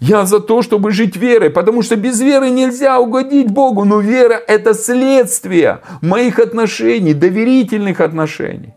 [0.00, 3.84] Я за то, чтобы жить верой, потому что без веры нельзя угодить Богу.
[3.84, 8.74] Но вера– это следствие моих отношений, доверительных отношений.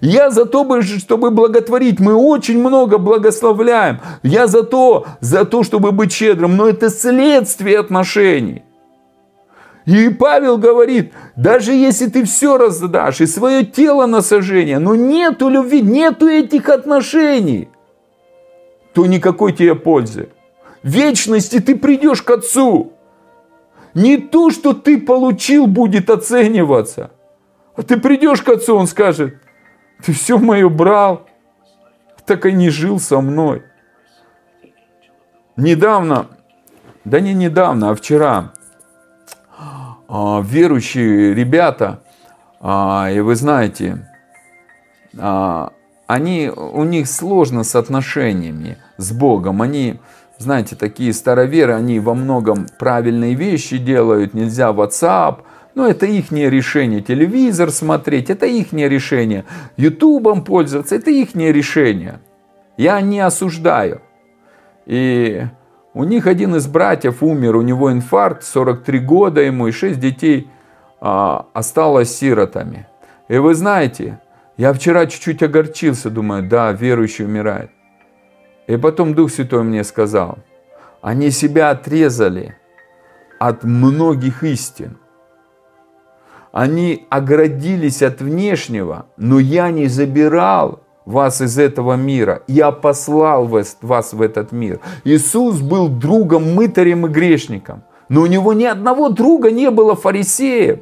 [0.00, 2.00] Я за то, чтобы благотворить.
[2.00, 4.00] Мы очень много благословляем.
[4.22, 6.56] Я за то, за то, чтобы быть щедрым.
[6.56, 8.62] Но это следствие отношений.
[9.86, 15.48] И Павел говорит, даже если ты все раздашь и свое тело на сожжение, но нету
[15.48, 17.68] любви, нету этих отношений,
[18.96, 20.30] то никакой тебе пользы
[20.82, 22.94] вечности ты придешь к Отцу.
[23.92, 27.10] Не то, что ты получил, будет оцениваться.
[27.74, 29.34] А ты придешь к Отцу, Он скажет,
[30.02, 31.26] ты все мое брал,
[32.24, 33.64] так и не жил со мной.
[35.58, 36.28] Недавно,
[37.04, 38.54] да не недавно, а вчера,
[40.08, 42.02] а, верующие ребята,
[42.60, 44.08] а, и вы знаете,
[45.18, 45.74] а,
[46.06, 49.62] они, у них сложно с отношениями с Богом.
[49.62, 50.00] Они
[50.38, 55.38] знаете, такие староверы, они во многом правильные вещи делают, нельзя WhatsApp,
[55.74, 57.00] но это их решение.
[57.00, 59.44] Телевизор смотреть, это их решение.
[59.76, 62.20] Ютубом пользоваться, это их решение.
[62.76, 64.02] Я не осуждаю.
[64.86, 65.44] И
[65.94, 70.48] у них один из братьев умер, у него инфаркт, 43 года ему, и 6 детей
[71.00, 72.86] а, осталось сиротами.
[73.28, 74.20] И вы знаете,
[74.56, 77.70] я вчера чуть-чуть огорчился, думаю, да, верующий умирает.
[78.66, 80.38] И потом Дух Святой мне сказал,
[81.00, 82.56] они себя отрезали
[83.38, 84.98] от многих истин.
[86.52, 92.42] Они оградились от внешнего, но я не забирал вас из этого мира.
[92.48, 94.80] Я послал вас, вас в этот мир.
[95.04, 97.84] Иисус был другом, мытарем и грешником.
[98.08, 100.80] Но у него ни одного друга не было фарисеев.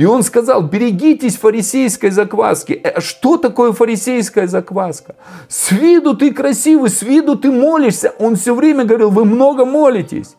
[0.00, 2.72] И он сказал, берегитесь фарисейской закваски.
[2.72, 5.14] Э, что такое фарисейская закваска?
[5.46, 8.14] С виду ты красивый, с виду ты молишься.
[8.18, 10.36] Он все время говорил, вы много молитесь.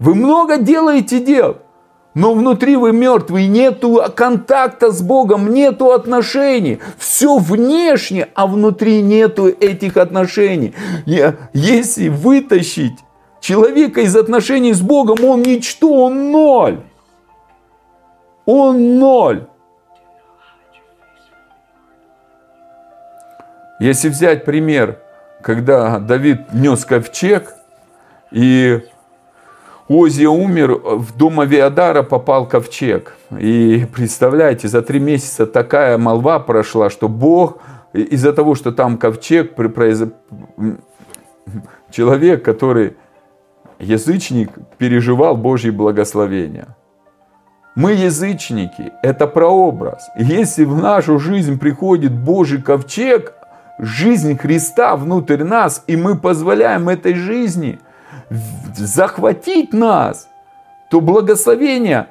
[0.00, 1.58] Вы много делаете дел.
[2.14, 6.80] но внутри вы мертвые, нету контакта с Богом, нету отношений.
[6.98, 10.74] Все внешне, а внутри нету этих отношений.
[11.52, 12.98] Если вытащить
[13.40, 16.80] человека из отношений с Богом, он ничто, он ноль.
[18.46, 19.46] Он ноль.
[23.80, 25.00] Если взять пример,
[25.42, 27.54] когда Давид нес ковчег,
[28.30, 28.80] и
[29.88, 33.16] Озия умер, в дом Авиадара попал ковчег.
[33.38, 37.58] И представляете, за три месяца такая молва прошла, что Бог
[37.92, 39.54] из-за того, что там ковчег,
[41.90, 42.96] человек, который
[43.78, 46.68] язычник, переживал Божье благословение.
[47.76, 50.08] Мы язычники, это прообраз.
[50.16, 53.34] Если в нашу жизнь приходит Божий ковчег,
[53.78, 57.78] жизнь Христа внутрь нас, и мы позволяем этой жизни
[58.74, 60.26] захватить нас,
[60.90, 62.06] то благословение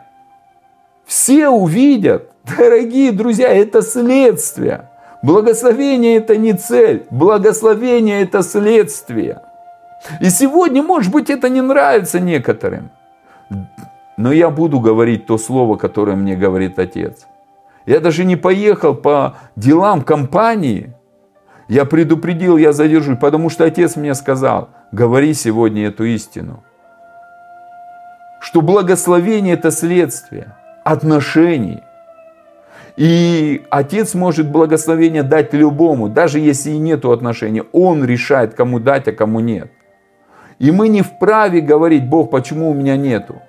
[1.04, 2.30] все увидят.
[2.44, 4.90] Дорогие друзья, это следствие.
[5.24, 9.42] Благословение это не цель, благословение это следствие.
[10.22, 12.92] И сегодня, может быть, это не нравится некоторым.
[14.18, 17.28] Но я буду говорить то слово, которое мне говорит Отец.
[17.86, 20.94] Я даже не поехал по делам компании,
[21.68, 26.64] я предупредил, я задержусь, потому что отец мне сказал, говори сегодня эту истину.
[28.40, 31.82] Что благословение это следствие отношений.
[32.98, 37.64] И отец может благословение дать любому, даже если и нету отношений.
[37.72, 39.72] Он решает, кому дать, а кому нет.
[40.60, 43.42] И мы не вправе говорить, Бог, почему у меня нету.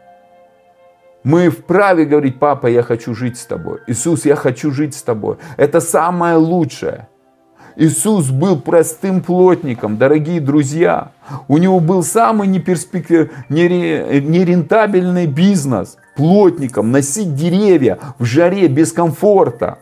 [1.27, 3.81] Мы вправе говорить, папа, я хочу жить с тобой.
[3.89, 5.39] Иисус, я хочу жить с тобой.
[5.57, 7.09] Это самое лучшее.
[7.75, 11.11] Иисус был простым плотником, дорогие друзья.
[11.49, 13.33] У него был самый неперспектив...
[13.49, 15.97] нерентабельный бизнес.
[16.15, 19.79] Плотником, носить деревья в жаре, без комфорта.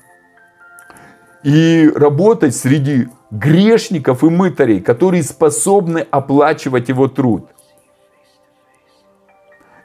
[1.42, 7.50] И работать среди грешников и мытарей, которые способны оплачивать его труд.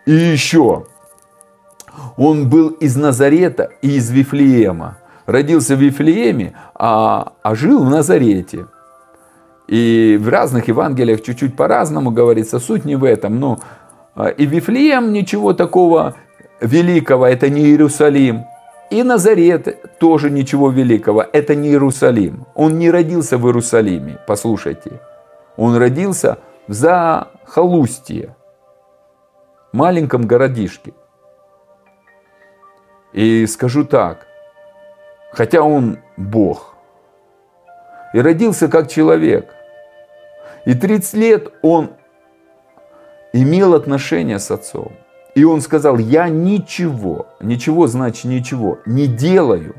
[0.06, 0.86] И еще,
[2.18, 4.98] он был из Назарета и из Вифлеема
[5.30, 8.66] родился в Вифлееме, а, а жил в Назарете.
[9.68, 13.40] И в разных Евангелиях чуть-чуть по-разному говорится, суть не в этом.
[13.40, 13.60] Но
[14.16, 16.16] а, и Вифлеем ничего такого
[16.60, 18.46] великого, это не Иерусалим.
[18.90, 22.48] И Назарет тоже ничего великого, это не Иерусалим.
[22.56, 25.00] Он не родился в Иерусалиме, послушайте.
[25.58, 28.36] Он родился в Захолустье,
[29.72, 30.94] маленьком городишке.
[33.14, 34.28] И скажу так,
[35.32, 36.76] хотя он Бог.
[38.14, 39.54] И родился как человек.
[40.66, 41.92] И 30 лет он
[43.34, 44.92] имел отношения с отцом.
[45.36, 49.76] И он сказал, я ничего, ничего значит ничего, не делаю,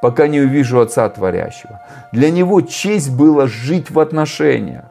[0.00, 1.82] пока не увижу Отца Творящего.
[2.12, 4.84] Для него честь было жить в отношениях.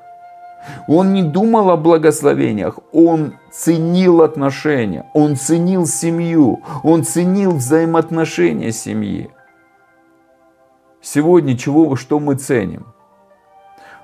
[0.87, 9.29] Он не думал о благословениях, он ценил отношения, он ценил семью, он ценил взаимоотношения семьи.
[11.01, 12.85] Сегодня чего, что мы ценим?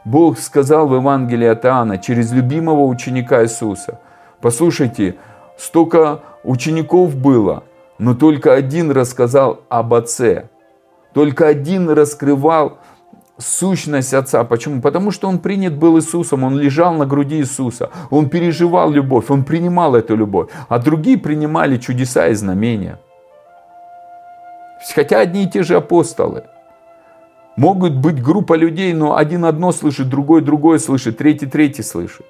[0.05, 3.99] Бог сказал в Евангелии от Иоанна через любимого ученика Иисуса.
[4.41, 5.15] Послушайте,
[5.57, 7.63] столько учеников было,
[7.97, 10.49] но только один рассказал об Отце.
[11.13, 12.77] Только один раскрывал
[13.39, 14.43] сущность Отца.
[14.43, 14.81] Почему?
[14.81, 19.43] Потому что он принят был Иисусом, он лежал на груди Иисуса, он переживал любовь, он
[19.43, 22.99] принимал эту любовь, а другие принимали чудеса и знамения.
[24.93, 26.43] Хотя одни и те же апостолы–
[27.59, 32.25] Могут быть группа людей, но один одно слышит, другой другое слышит, третий третий слышит.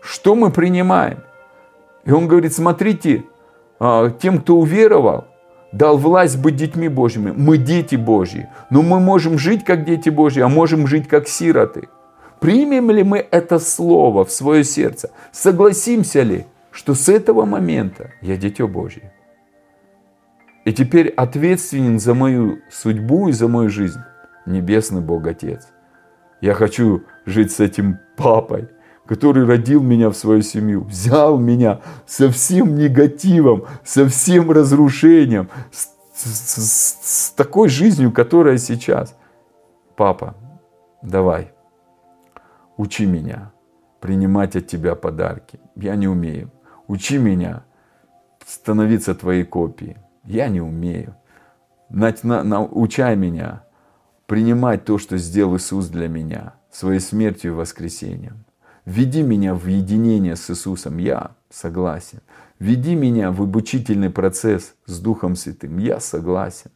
[0.00, 1.18] Что мы принимаем?
[2.06, 3.24] И он говорит, смотрите,
[3.78, 5.26] а, тем, кто уверовал,
[5.72, 7.32] дал власть быть детьми Божьими.
[7.36, 8.48] Мы дети Божьи.
[8.70, 11.88] Но мы можем жить как дети Божьи, а можем жить как сироты.
[12.40, 15.10] Примем ли мы это слово в свое сердце?
[15.32, 19.12] Согласимся ли, что с этого момента я дитё Божье?
[20.64, 24.00] И теперь ответственен за мою судьбу и за мою жизнь
[24.46, 25.68] Небесный Бог Отец.
[26.40, 28.68] Я хочу жить с этим папой,
[29.08, 35.88] который родил меня в свою семью, взял меня со всем негативом, со всем разрушением, с,
[36.14, 39.16] с, с, такой жизнью, которая сейчас.
[39.96, 40.36] Папа,
[41.00, 41.52] давай,
[42.76, 43.50] учи меня
[44.00, 45.58] принимать от тебя подарки.
[45.74, 46.52] Я не умею.
[46.86, 47.64] Учи меня
[48.46, 49.96] становиться твоей копией.
[50.24, 51.16] Я не умею.
[51.88, 53.64] Научай меня
[54.26, 58.44] принимать то, что сделал Иисус для меня, своей смертью и воскресением.
[58.88, 60.96] Введи меня в единение с Иисусом.
[60.96, 62.20] Я Согласен.
[62.58, 65.78] Веди меня в обучительный процесс с Духом Святым.
[65.78, 66.70] Я согласен.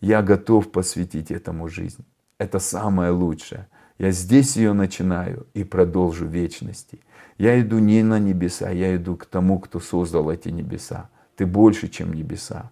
[0.00, 2.04] Я готов посвятить этому жизнь.
[2.38, 3.68] Это самое лучшее.
[3.98, 7.00] Я здесь ее начинаю и продолжу вечности.
[7.38, 11.08] Я иду не на небеса, я иду к тому, кто создал эти небеса.
[11.36, 12.70] Ты больше, чем небеса.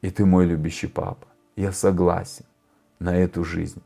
[0.00, 1.26] И ты мой любящий папа.
[1.56, 2.44] Я согласен
[2.98, 3.82] на эту жизнь.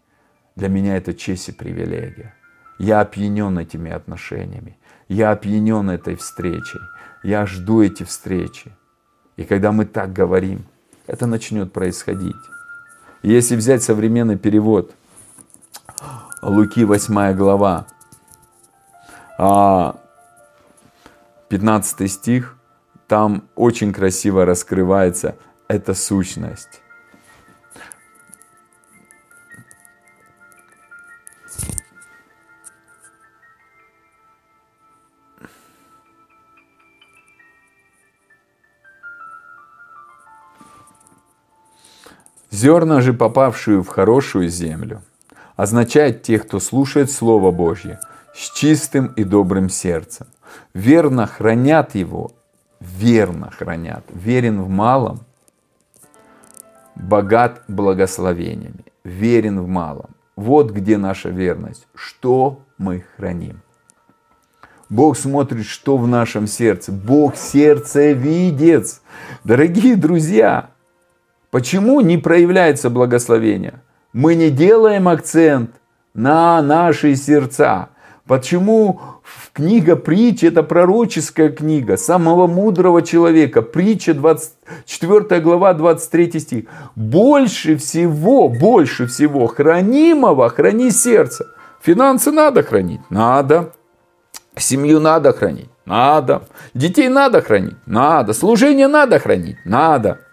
[0.56, 2.34] Для меня это честь и привилегия.
[2.78, 4.76] Я опьянен этими отношениями.
[5.08, 6.80] Я опьянен этой встречей.
[7.22, 8.72] Я жду эти встречи.
[9.36, 10.66] И когда мы так говорим,
[11.06, 12.36] это начнет происходить.
[13.22, 14.92] если взять современный перевод,
[16.42, 17.86] Луки 8 глава,
[19.38, 22.56] 15 а, стих,
[23.08, 25.36] там очень красиво раскрывается
[25.68, 26.82] эта сущность.
[42.54, 45.02] Зерна же, попавшие в хорошую землю,
[45.56, 47.98] означает тех, кто слушает Слово Божье
[48.32, 50.28] с чистым и добрым сердцем,
[50.72, 52.30] верно хранят его,
[52.78, 55.18] верно хранят, верен в малом,
[56.94, 60.10] богат благословениями, верен в малом.
[60.36, 63.62] Вот где наша верность, что мы храним.
[64.88, 66.92] Бог смотрит, что в нашем сердце.
[66.92, 69.00] Бог сердце видит.
[69.42, 70.70] Дорогие друзья,
[71.54, 73.74] Почему не проявляется благословение?
[74.12, 75.70] Мы не делаем акцент
[76.12, 77.90] на наши сердца.
[78.26, 79.00] Почему
[79.52, 83.62] книга притч это пророческая книга самого мудрого человека.
[83.62, 86.64] Притча 24 глава 23 стих.
[86.96, 91.46] Больше всего, больше всего хранимого храни сердце.
[91.80, 93.08] Финансы надо хранить?
[93.10, 93.74] Надо.
[94.56, 95.70] Семью надо хранить?
[95.86, 96.48] Надо.
[96.74, 97.76] Детей надо хранить?
[97.86, 98.32] Надо.
[98.32, 99.58] Служение надо хранить?
[99.64, 100.23] Надо.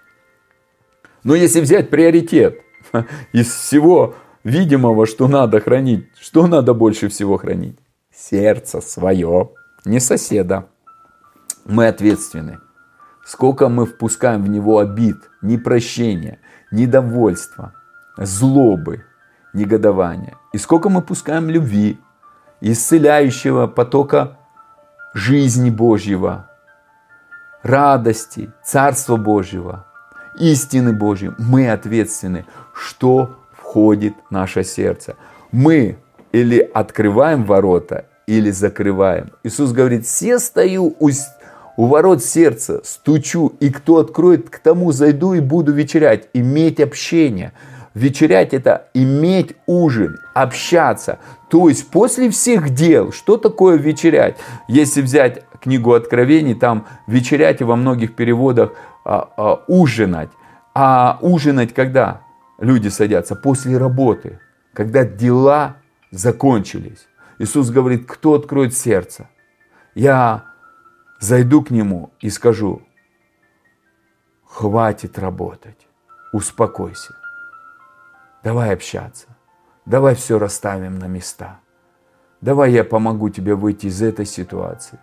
[1.24, 2.62] Но если взять приоритет
[3.32, 7.78] из всего видимого, что надо хранить, что надо больше всего хранить?
[8.14, 9.52] Сердце свое,
[9.86, 10.68] не соседа.
[11.66, 12.60] Мы ответственны.
[13.24, 16.40] Сколько мы впускаем в него обид, непрощения,
[16.72, 17.74] недовольства,
[18.18, 19.06] злобы,
[19.54, 20.38] негодования.
[20.54, 22.00] И сколько мы пускаем любви,
[22.62, 24.40] исцеляющего потока
[25.14, 26.50] жизни Божьего,
[27.62, 29.86] радости, Царства Божьего–
[30.40, 35.16] истины Божьей, мы ответственны, что входит в наше сердце.
[35.52, 35.98] Мы
[36.32, 39.32] или открываем ворота, или закрываем.
[39.44, 41.10] Иисус говорит, все стою у,
[41.78, 47.54] у ворот сердца, стучу, и кто откроет, к тому зайду и буду вечерять, иметь общение.
[47.94, 51.20] Вечерять это иметь ужин, общаться.
[51.50, 54.38] То есть после всех дел, что такое вечерять?
[54.70, 58.72] Если взять книгу Откровений, там вечерять во многих переводах
[59.04, 60.30] а, а, ужинать.
[60.74, 62.22] А ужинать когда
[62.60, 63.36] люди садятся?
[63.36, 64.40] После работы,
[64.74, 65.78] когда дела
[66.12, 67.08] закончились.
[67.40, 69.28] Иисус говорит, кто откроет сердце?
[69.96, 70.46] Я
[71.20, 72.82] зайду к нему и скажу,
[74.46, 75.88] хватит работать,
[76.32, 77.16] успокойся,
[78.44, 79.28] давай общаться,
[79.86, 81.60] давай все расставим на места,
[82.40, 85.00] давай я помогу тебе выйти из этой ситуации.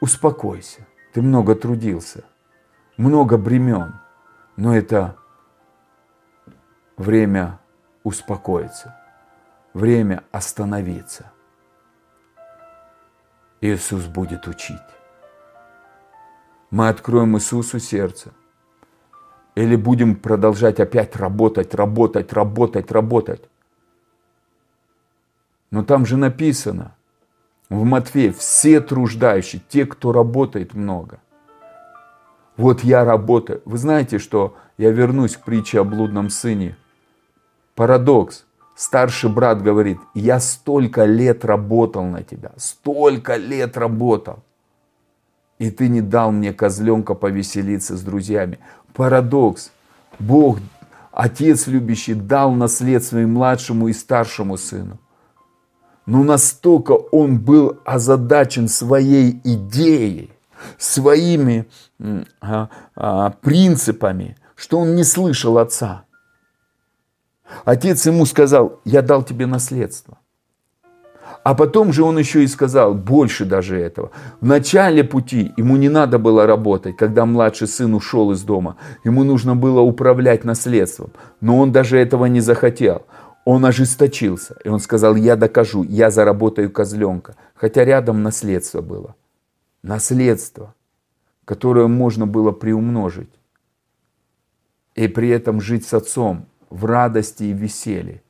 [0.00, 2.24] Успокойся, ты много трудился–
[2.96, 3.94] много бремен,
[4.56, 5.16] но это
[6.96, 7.60] время
[8.04, 8.96] успокоиться,
[9.74, 11.32] время остановиться.
[13.60, 14.76] Иисус будет учить.
[16.70, 18.32] Мы откроем Иисусу сердце.
[19.54, 23.48] Или будем продолжать опять работать, работать, работать, работать.
[25.70, 26.94] Но там же написано
[27.70, 31.20] в Матфея, все труждающие, те, кто работает много.
[32.56, 33.62] Вот я работаю.
[33.64, 36.76] Вы знаете, что я вернусь к притче о блудном сыне.
[37.74, 38.44] Парадокс.
[38.74, 44.40] Старший брат говорит, я столько лет работал на тебя, столько лет работал.
[45.58, 48.58] И ты не дал мне козленка повеселиться с друзьями.
[48.92, 49.72] Парадокс.
[50.18, 50.58] Бог,
[51.16, 54.98] Отец любящий, дал наследство и младшему, и старшему сыну.
[56.04, 60.30] Но настолько он был озадачен своей идеей,
[60.78, 61.66] своими
[62.40, 66.04] а, а, принципами, что он не слышал отца.
[67.64, 70.18] Отец ему сказал, я дал тебе наследство.
[71.46, 74.10] А потом же он еще и сказал, больше даже этого.
[74.40, 78.76] В начале пути ему не надо было работать, когда младший сын ушел из дома.
[79.04, 81.12] Ему нужно было управлять наследством.
[81.40, 83.06] Но он даже этого не захотел.
[83.44, 84.56] Он ожесточился.
[84.64, 87.36] И он сказал, я докажу, я заработаю козленка.
[87.54, 89.14] Хотя рядом наследство было.
[89.82, 90.74] Наследство,
[91.44, 93.30] которое можно было приумножить,
[94.94, 98.22] и при этом жить с отцом в радости и веселье.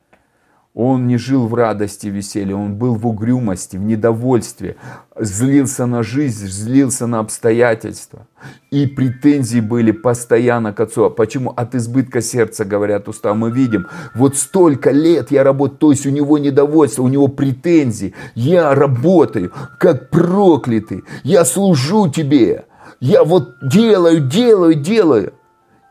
[0.79, 4.75] Он не жил в радости веселье, он был в угрюмости, в недовольстве,
[5.19, 8.27] злился на жизнь, злился на обстоятельства.
[8.69, 11.09] И претензии были постоянно к отцу.
[11.09, 11.49] Почему?
[11.49, 13.33] От избытка сердца, говорят уста.
[13.33, 18.13] Мы видим, вот столько лет я работаю, то есть у него недовольство, у него претензии.
[18.35, 22.65] Я работаю, как проклятый, я служу тебе,
[22.99, 25.33] я вот делаю, делаю, делаю.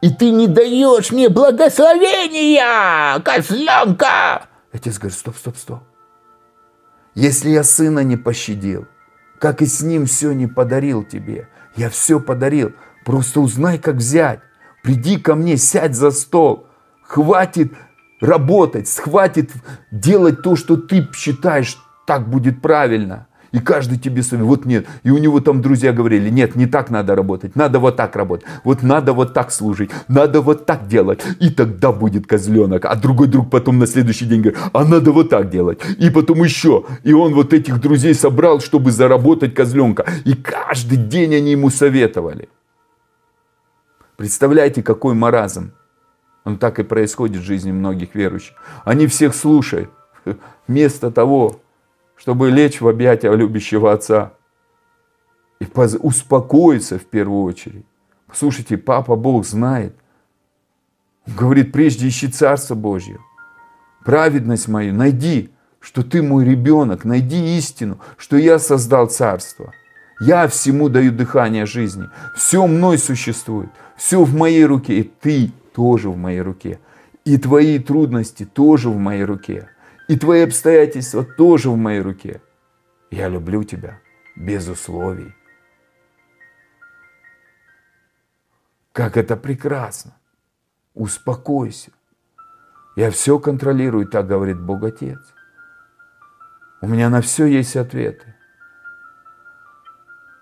[0.00, 4.46] И ты не даешь мне благословения, козленка!
[4.76, 5.82] Отец говорит, стоп, стоп, стоп.
[7.14, 8.86] Если я сына не пощадил,
[9.38, 12.74] как и с ним все не подарил тебе, я все подарил.
[13.06, 14.40] Просто узнай, как взять.
[14.82, 16.66] Приди ко мне, сядь за стол.
[17.02, 17.72] Хватит
[18.20, 19.50] работать, хватит
[19.90, 23.28] делать то, что ты считаешь так будет правильно.
[23.56, 24.86] И каждый тебе советует, вот нет.
[25.02, 28.44] И у него там друзья говорили, нет, не так надо работать, надо вот так работать,
[28.64, 32.84] вот надо вот так служить, надо вот так делать, и тогда будет козленок.
[32.84, 36.44] А другой друг потом на следующий день говорит, а надо вот так делать, и потом
[36.44, 36.84] еще.
[37.02, 40.04] И он вот этих друзей собрал, чтобы заработать козленка.
[40.26, 42.50] И каждый день они ему советовали.
[44.18, 45.72] Представляете, какой маразм.
[46.44, 48.54] Он так и происходит в жизни многих верующих.
[48.84, 49.88] Они всех слушают.
[50.68, 51.62] Вместо того,
[52.16, 54.32] чтобы лечь в объятия любящего Отца
[55.60, 55.66] и
[56.00, 57.86] успокоиться в первую очередь.
[58.32, 59.94] Слушайте, Папа Бог знает.
[61.26, 63.18] Он говорит, прежде ищи Царство Божье,
[64.04, 65.50] праведность мою, найди,
[65.80, 69.72] что ты мой ребенок, найди истину, что я создал Царство.
[70.20, 72.08] Я всему даю дыхание жизни.
[72.36, 73.68] Все мной существует.
[73.96, 75.00] Все в моей руке.
[75.00, 76.78] И ты тоже в моей руке.
[77.24, 79.68] И твои трудности тоже в моей руке.
[80.08, 82.40] И твои обстоятельства тоже в моей руке.
[83.10, 84.00] Я люблю тебя
[84.36, 85.34] без условий.
[88.92, 90.16] Как это прекрасно.
[90.94, 91.90] Успокойся.
[92.94, 95.18] Я все контролирую, так говорит Бог Отец.
[96.80, 98.34] У меня на все есть ответы.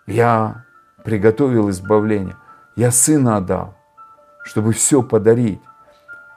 [0.06, 0.66] Я
[1.04, 2.36] приготовил избавление.
[2.76, 3.76] Я сына отдал,
[4.44, 5.60] чтобы все подарить.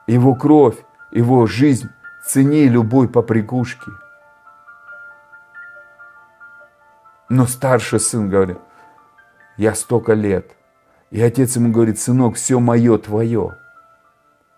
[0.08, 0.78] Его кровь,
[1.12, 1.90] его жизнь
[2.28, 3.92] цене любой попригушки.
[7.30, 8.58] Но старший сын говорит,
[9.58, 10.52] я столько лет.
[11.10, 13.58] И отец ему говорит, сынок, все мое твое.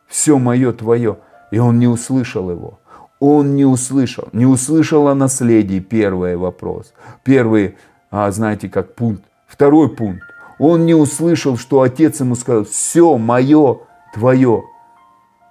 [0.08, 1.20] Все мое твое.
[1.52, 2.80] И он не услышал его.
[3.20, 4.30] Он не услышал.
[4.34, 6.94] Не услышал о наследии, первый вопрос.
[7.24, 7.78] Первый,
[8.12, 9.24] а, знаете, как пункт.
[9.48, 10.24] Второй пункт.
[10.58, 13.80] Он не услышал, что отец ему сказал, все мое
[14.14, 14.64] твое.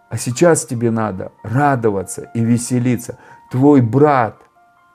[0.08, 3.18] А сейчас тебе надо радоваться и веселиться.
[3.50, 4.40] Твой брат,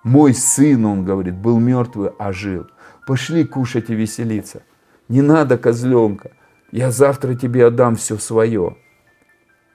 [0.04, 2.68] мой сын, он говорит, был мертвый, а жил.
[3.06, 4.64] Пошли кушать и веселиться.
[5.10, 6.32] Не надо козленка.
[6.72, 8.78] Я завтра тебе отдам все свое.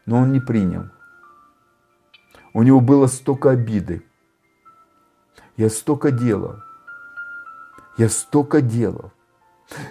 [0.07, 0.86] Но он не принял.
[2.53, 4.03] У него было столько обиды.
[5.57, 6.57] Я столько делал.
[7.97, 9.12] Я столько делал.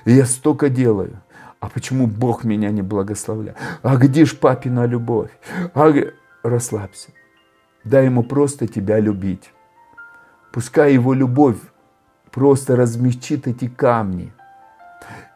[0.05, 1.21] Я столько делаю
[1.67, 3.57] а почему Бог меня не благословляет?
[3.81, 5.31] А где ж папина любовь?
[5.73, 5.93] А...
[6.41, 7.09] Расслабься.
[7.83, 9.51] Дай ему просто тебя любить.
[10.53, 11.57] Пускай его любовь
[12.31, 14.31] просто размягчит эти камни.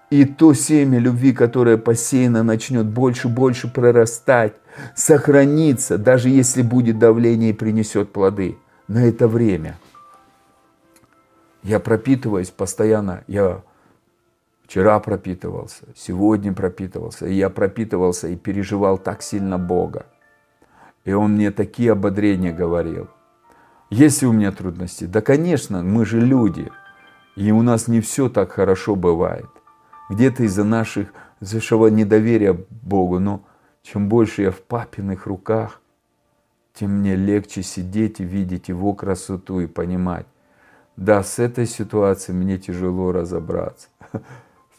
[0.09, 4.53] И то семя любви, которое посеяно, начнет больше-больше прорастать,
[4.95, 8.55] сохраниться, даже если будет давление и принесет плоды.
[8.87, 9.77] На это время.
[11.61, 13.63] Я пропитываюсь постоянно, я
[14.71, 20.05] Вчера пропитывался, сегодня пропитывался, и я пропитывался и переживал так сильно Бога.
[21.03, 23.09] И Он мне такие ободрения говорил.
[23.89, 25.03] Есть у меня трудности?
[25.03, 26.71] Да, конечно, мы же люди,
[27.35, 29.49] и у нас не все так хорошо бывает.
[30.09, 31.09] Где-то из-за наших,
[31.41, 33.43] нашего недоверия Богу, но
[33.83, 35.81] чем больше я в папиных руках,
[36.73, 40.27] тем мне легче сидеть и видеть Его красоту и понимать.
[40.95, 43.89] Да, с этой ситуацией мне тяжело разобраться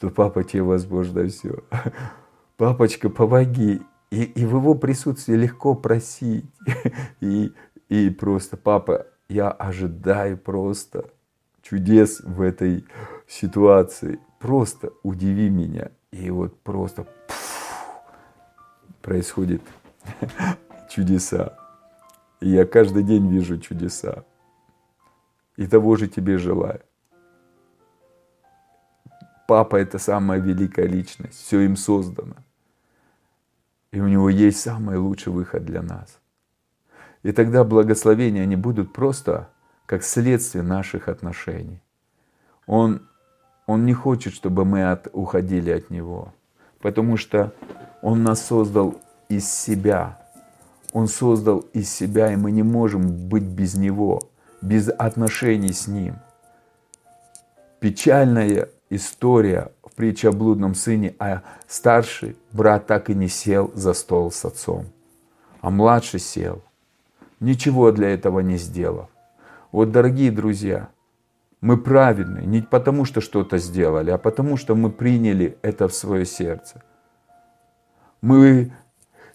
[0.02, 1.62] что папа тебе возможно все.
[2.56, 3.80] Папочка, помоги.
[4.10, 6.50] И, и в его присутствии легко просить.
[7.20, 7.52] И,
[7.88, 11.08] и просто, папа, я ожидаю просто
[11.62, 12.84] чудес в этой
[13.28, 14.18] ситуации.
[14.40, 15.92] Просто удиви меня.
[16.10, 17.06] И вот просто
[19.02, 19.62] происходит
[20.90, 21.56] чудеса.
[22.40, 24.24] И я каждый день вижу чудеса.
[25.56, 26.80] И того же тебе желаю.
[29.52, 32.36] Папа– это самая великая личность, все им создано.
[33.90, 36.20] И у него есть самый лучший выход для нас.
[37.22, 39.50] И тогда благословения, они будут просто
[39.84, 41.82] как следствие наших отношений.
[42.66, 43.02] Он
[43.66, 46.32] Он не хочет, чтобы мы от, уходили от Него,
[46.80, 47.52] потому что
[48.00, 50.18] Он нас создал из себя.
[50.94, 54.30] Он создал из себя, и мы не можем быть без Него,
[54.62, 56.14] без отношений с Ним.
[57.80, 63.94] Печальная история в притче о блудном сыне, а старший брат так и не сел за
[63.94, 64.86] стол с отцом,
[65.60, 66.62] а младший сел,
[67.40, 69.08] ничего для этого не сделав.
[69.70, 70.88] Вот, дорогие друзья,
[71.60, 76.26] мы праведны не потому, что что-то сделали, а потому, что мы приняли это в свое
[76.26, 76.82] сердце.
[78.20, 78.72] Мы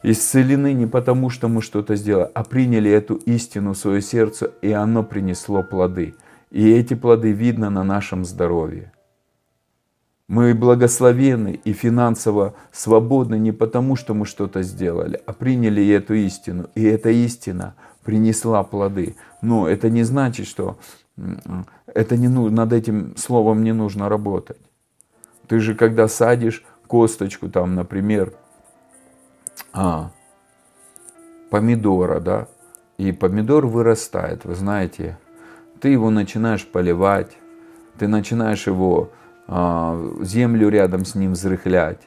[0.03, 4.71] исцелены не потому, что мы что-то сделали, а приняли эту истину в свое сердце, и
[4.71, 6.15] оно принесло плоды.
[6.51, 8.91] И эти плоды видно на нашем здоровье.
[10.27, 16.69] Мы благословены и финансово свободны не потому, что мы что-то сделали, а приняли эту истину.
[16.75, 19.15] И эта истина принесла плоды.
[19.41, 20.77] Но это не значит, что
[21.85, 24.59] это не, над этим словом не нужно работать.
[25.47, 28.33] Ты же когда садишь косточку, там, например,
[29.71, 30.11] а,
[31.49, 32.47] помидора, да,
[32.97, 35.17] и помидор вырастает, вы знаете,
[35.79, 37.37] ты его начинаешь поливать,
[37.97, 39.11] ты начинаешь его
[39.47, 42.01] землю рядом с ним взрыхлять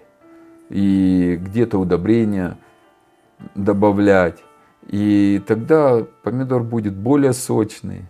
[0.68, 2.59] и где-то удобрения
[3.55, 4.43] добавлять.
[4.86, 8.05] И тогда помидор будет более сочный,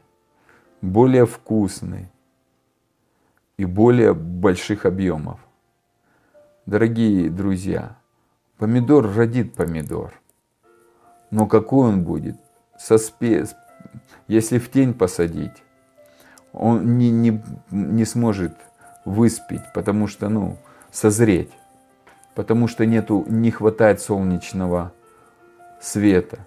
[0.80, 2.08] более вкусный
[3.56, 5.40] и более больших объемов.
[6.66, 7.96] Дорогие друзья,
[8.58, 10.12] помидор родит помидор.
[11.30, 12.36] Но какой он будет?
[12.78, 13.46] Со спе...
[14.28, 15.62] Если в тень посадить,
[16.52, 18.52] он не, не, не сможет
[19.11, 20.56] выспить, потому что, ну,
[20.90, 21.50] созреть,
[22.34, 24.92] потому что нету, не хватает солнечного
[25.80, 26.38] света.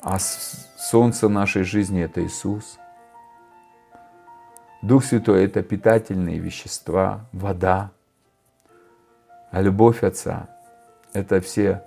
[0.00, 2.78] А солнце нашей жизни– это Иисус.
[4.82, 7.92] Дух Святой– это питательные вещества, вода.
[9.52, 10.48] А любовь Отца–
[11.12, 11.84] это все,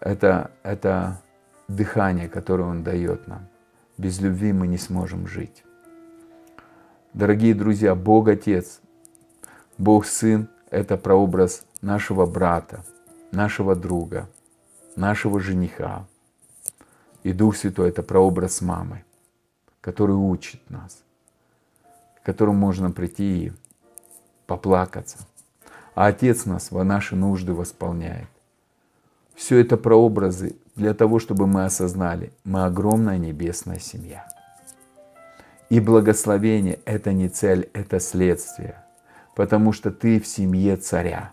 [0.00, 1.20] это, это
[1.68, 3.46] дыхание, которое Он дает нам.
[3.98, 5.62] Без любви мы не сможем жить.
[7.12, 8.80] Дорогие друзья, Бог Отец
[9.78, 12.84] Бог Сын– это прообраз нашего брата,
[13.32, 14.28] нашего друга,
[14.94, 16.06] нашего жениха.
[17.24, 19.02] И Дух Святой– это прообраз мамы,
[19.80, 21.02] который учит нас,
[22.22, 23.52] к которому можно прийти и
[24.46, 25.18] поплакаться.
[25.96, 28.28] А Отец нас во наши нужды восполняет.
[29.34, 34.24] Все это прообразы для того, чтобы мы осознали, мы огромная небесная семья.
[35.68, 38.80] И благословение– это не цель, это следствие–
[39.34, 41.32] потому что ты в семье царя,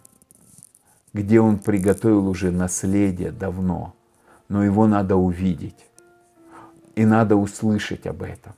[1.14, 3.95] где он приготовил уже наследие давно,
[4.49, 5.86] но его надо увидеть
[6.95, 8.54] и надо услышать об этом.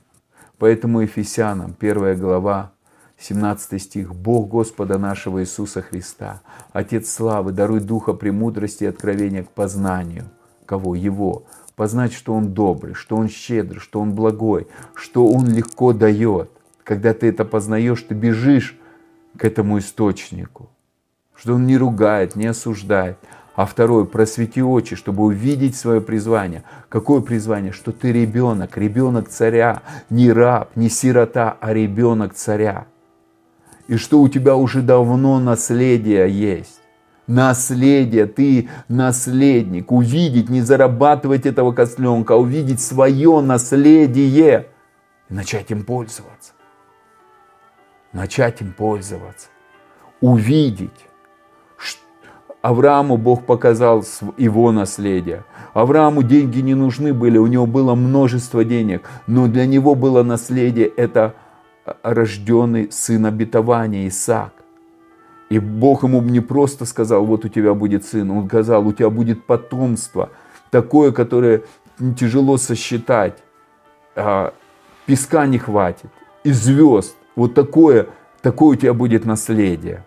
[0.58, 2.72] Поэтому Ефесянам, 1 глава,
[3.18, 4.14] 17 стих.
[4.14, 6.42] «Бог Господа нашего Иисуса Христа,
[6.72, 10.24] Отец славы, даруй духа премудрости и откровения к познанию».
[10.66, 10.94] Кого?
[10.94, 11.44] Его.
[11.76, 16.50] Познать, что Он добрый, что Он щедрый, что Он благой, что Он легко дает.
[16.82, 18.78] Когда ты это познаешь, ты бежишь
[19.38, 20.70] к этому источнику,
[21.34, 23.18] что он не ругает, не осуждает.
[23.56, 26.64] А второе, просвети очи, чтобы увидеть свое призвание.
[26.88, 27.70] Какое призвание?
[27.70, 32.86] Что ты ребенок, ребенок царя, не раб, не сирота, а ребенок царя.
[33.86, 36.80] И что у тебя уже давно наследие есть.
[37.28, 39.92] Наследие, ты наследник.
[39.92, 44.66] Увидеть, не зарабатывать этого козленка, а увидеть свое наследие
[45.28, 46.54] и начать им пользоваться
[48.14, 49.48] начать им пользоваться,
[50.20, 50.90] увидеть.
[52.62, 54.02] Аврааму Бог показал
[54.38, 55.44] его наследие.
[55.74, 60.86] Аврааму деньги не нужны были, у него было множество денег, но для него было наследие
[60.86, 61.34] это
[61.84, 64.54] а, рожденный сын обетования Исаак.
[65.50, 69.10] И Бог ему не просто сказал, вот у тебя будет сын, он сказал, у тебя
[69.10, 70.30] будет потомство,
[70.70, 71.64] такое, которое
[72.18, 73.42] тяжело сосчитать,
[74.16, 74.54] а,
[75.04, 76.10] песка не хватит,
[76.44, 77.14] и звезд.
[77.36, 78.08] Вот такое,
[78.42, 80.04] такое у тебя будет наследие.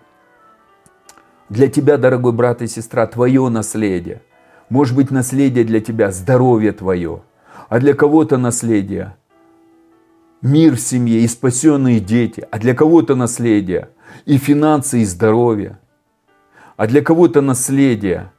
[1.50, 4.22] Для тебя, дорогой брат и сестра, твое наследие.
[4.70, 7.22] Может быть, наследие для тебя, здоровье твое.
[7.70, 9.16] А для кого-то наследие–
[10.42, 12.48] мир в семье и спасенные дети.
[12.52, 13.90] А для кого-то наследие–
[14.26, 15.80] и финансы, и здоровье.
[16.76, 18.32] А для кого-то наследие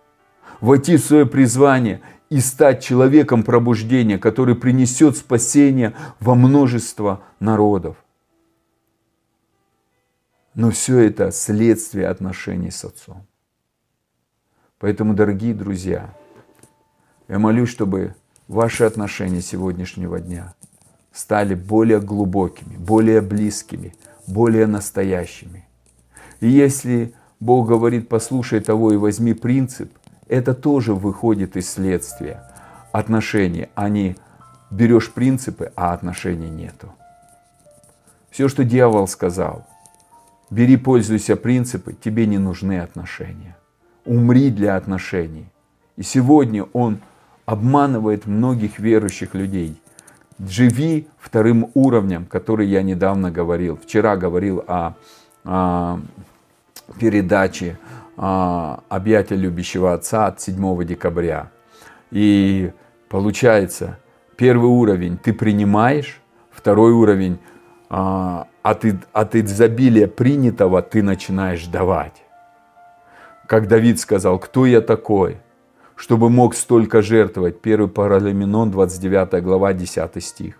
[0.60, 7.96] –войти в свое призвание и стать человеком пробуждения, который принесет спасение во множество народов.
[10.54, 13.26] Но все это следствие отношений с Отцом.
[14.78, 16.14] Поэтому, дорогие друзья,
[17.28, 18.16] я молюсь, чтобы
[18.48, 20.54] ваши отношения сегодняшнего дня
[21.12, 23.94] стали более глубокими, более близкими,
[24.26, 25.68] более настоящими.
[26.40, 29.96] И если Бог говорит, послушай того и возьми принцип,
[30.28, 32.42] это тоже выходит из следствия
[32.92, 34.16] отношений, а не
[34.70, 36.92] берешь принципы, а отношений нету.
[38.30, 39.66] Все, что дьявол сказал,
[40.50, 43.56] бери, пользуйся принципы, тебе не нужны отношения.
[44.04, 45.46] Умри для отношений.
[45.96, 46.98] И сегодня он
[47.46, 49.80] обманывает многих верующих людей.
[50.38, 53.76] Живи вторым уровнем, который я недавно говорил.
[53.76, 54.94] Вчера говорил о,
[55.44, 56.00] о
[56.98, 57.78] передаче
[58.16, 61.50] о, «Объятия любящего отца» от 7 декабря.
[62.10, 62.72] И
[63.08, 63.98] получается,
[64.36, 66.20] первый уровень ты принимаешь,
[66.50, 67.38] второй уровень
[67.90, 72.22] от, от изобилия принятого ты начинаешь давать.
[73.46, 75.38] Как Давид сказал, кто я такой,
[75.96, 77.56] чтобы мог столько жертвовать?
[77.62, 80.54] 1 Паралименон, 29 глава, 10 стих.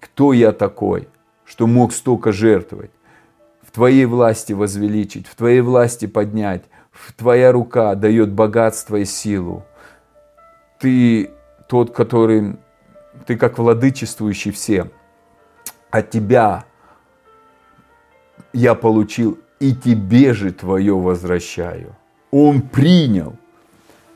[0.00, 1.08] Кто я такой,
[1.44, 2.90] что мог столько жертвовать?
[3.62, 9.62] В твоей власти возвеличить, в твоей власти поднять, в твоя рука дает богатство и силу.
[10.80, 11.30] Ты
[11.68, 12.56] тот, который,
[13.26, 14.90] ты как владычествующий всем–
[15.94, 16.64] от тебя
[18.52, 21.94] я получил, и тебе же твое возвращаю.
[22.32, 23.34] Он принял.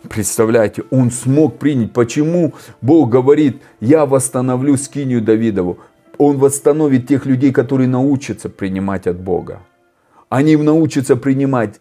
[0.08, 1.92] Представляете, он смог принять.
[1.92, 2.52] Почему
[2.82, 5.78] Бог говорит, я восстановлю скинию Давидову?
[6.18, 9.60] Он восстановит тех людей, которые научатся принимать от Бога.
[10.28, 11.80] Они научатся принимать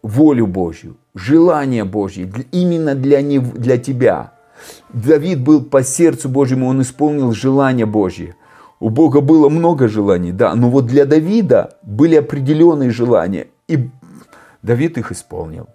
[0.00, 4.32] волю Божью, желание Божье именно для, него, для тебя.
[4.92, 8.36] Давид был по сердцу Божьему, он исполнил желание Божье.
[8.84, 13.88] У Бога было много желаний, да, но вот для Давида были определенные желания, и
[14.62, 15.68] Давид их исполнил.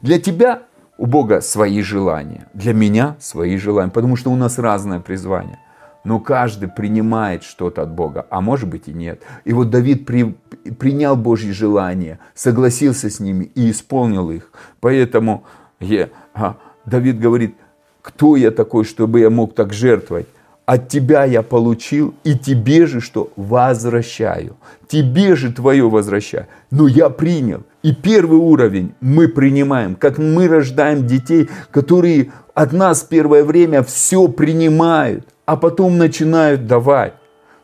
[0.00, 0.62] Для тебя
[0.96, 5.58] у Бога свои желания, для меня свои желания, потому что у нас разное призвание.
[6.04, 9.20] Но каждый принимает что-то от Бога, а может быть и нет.
[9.44, 10.36] И вот Давид при,
[10.78, 14.52] принял Божьи желания, согласился с ними и исполнил их.
[14.78, 15.42] Поэтому
[15.80, 17.56] я, а, Давид говорит,
[18.02, 20.28] кто я такой, чтобы я мог так жертвовать?
[20.66, 23.30] От тебя я получил, и тебе же что?
[23.36, 24.56] Возвращаю.
[24.88, 26.46] Тебе же твое возвращаю.
[26.70, 27.64] Но я принял.
[27.82, 34.26] И первый уровень мы принимаем, как мы рождаем детей, которые от нас первое время все
[34.28, 37.14] принимают, а потом начинают давать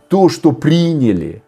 [0.09, 1.43] то, что приняли.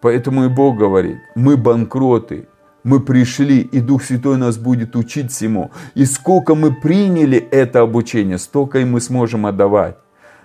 [0.00, 2.48] Поэтому и Бог говорит, мы банкроты,
[2.86, 5.72] мы пришли, и Дух Святой нас будет учить всему.
[5.96, 9.96] И сколько мы приняли это обучение, столько и мы сможем отдавать.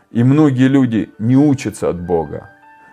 [0.10, 2.50] И многие люди не учатся от Бога,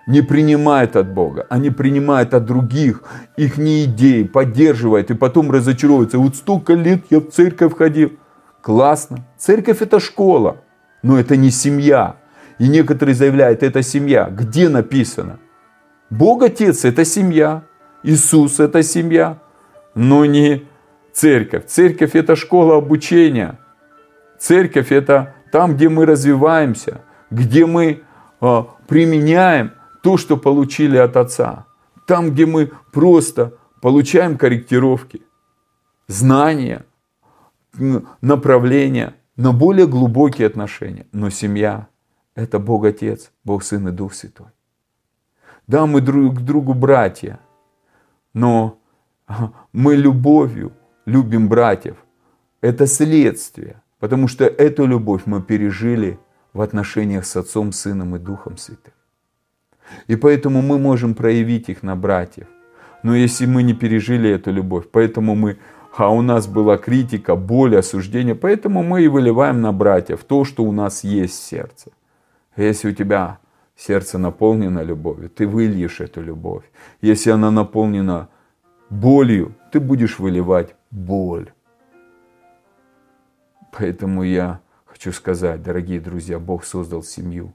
[0.07, 3.03] не принимают от Бога, они принимают от других,
[3.39, 6.19] их не идеи, поддерживают, и потом разочаровываются.
[6.19, 8.13] Вот столько лет я в церковь ходил.
[8.61, 9.25] Классно.
[9.39, 10.59] Церковь это школа,
[11.03, 12.17] но это не семья.
[12.59, 14.29] И некоторые заявляют, это семья.
[14.31, 15.39] Где написано?
[16.11, 17.63] Бог Отец это семья.
[18.03, 19.39] Иисус– это семья,
[19.95, 20.67] но не
[21.13, 21.67] церковь.
[21.67, 23.59] Церковь– это школа обучения.
[24.39, 28.03] Церковь– это там, где мы развиваемся, где мы
[28.41, 29.73] а, применяем
[30.03, 31.67] то, что получили от Отца.
[32.07, 35.23] Там, где мы просто получаем корректировки,
[36.07, 36.85] знания,
[38.21, 41.07] направления на более глубокие отношения.
[41.13, 41.89] Но семья–
[42.35, 44.53] это Бог Отец, Бог Сын и Дух Святой.
[45.67, 47.41] Да, мы друг к другу братья–
[48.35, 48.79] но
[49.73, 50.73] мы любовью
[51.07, 51.97] любим братьев.
[52.61, 56.19] Это следствие, потому что эту любовь мы пережили
[56.53, 58.93] в отношениях с Отцом, Сыном и Духом Святым.
[60.07, 62.47] И поэтому мы можем проявить их на братьев.
[63.03, 65.59] Но если мы не пережили эту любовь, поэтому мы,
[65.97, 70.65] а у нас была критика, боль, осуждение, поэтому мы и выливаем на братьев то, что
[70.65, 71.91] у нас есть в сердце.
[72.57, 73.39] Если у тебя
[73.79, 76.65] сердце наполнено любовью, ты выльешь эту любовь.
[77.01, 78.29] Если она наполнена
[78.91, 81.53] болью, ты будешь выливать боль.
[83.73, 87.53] Поэтому я хочу сказать, дорогие друзья, Бог создал семью.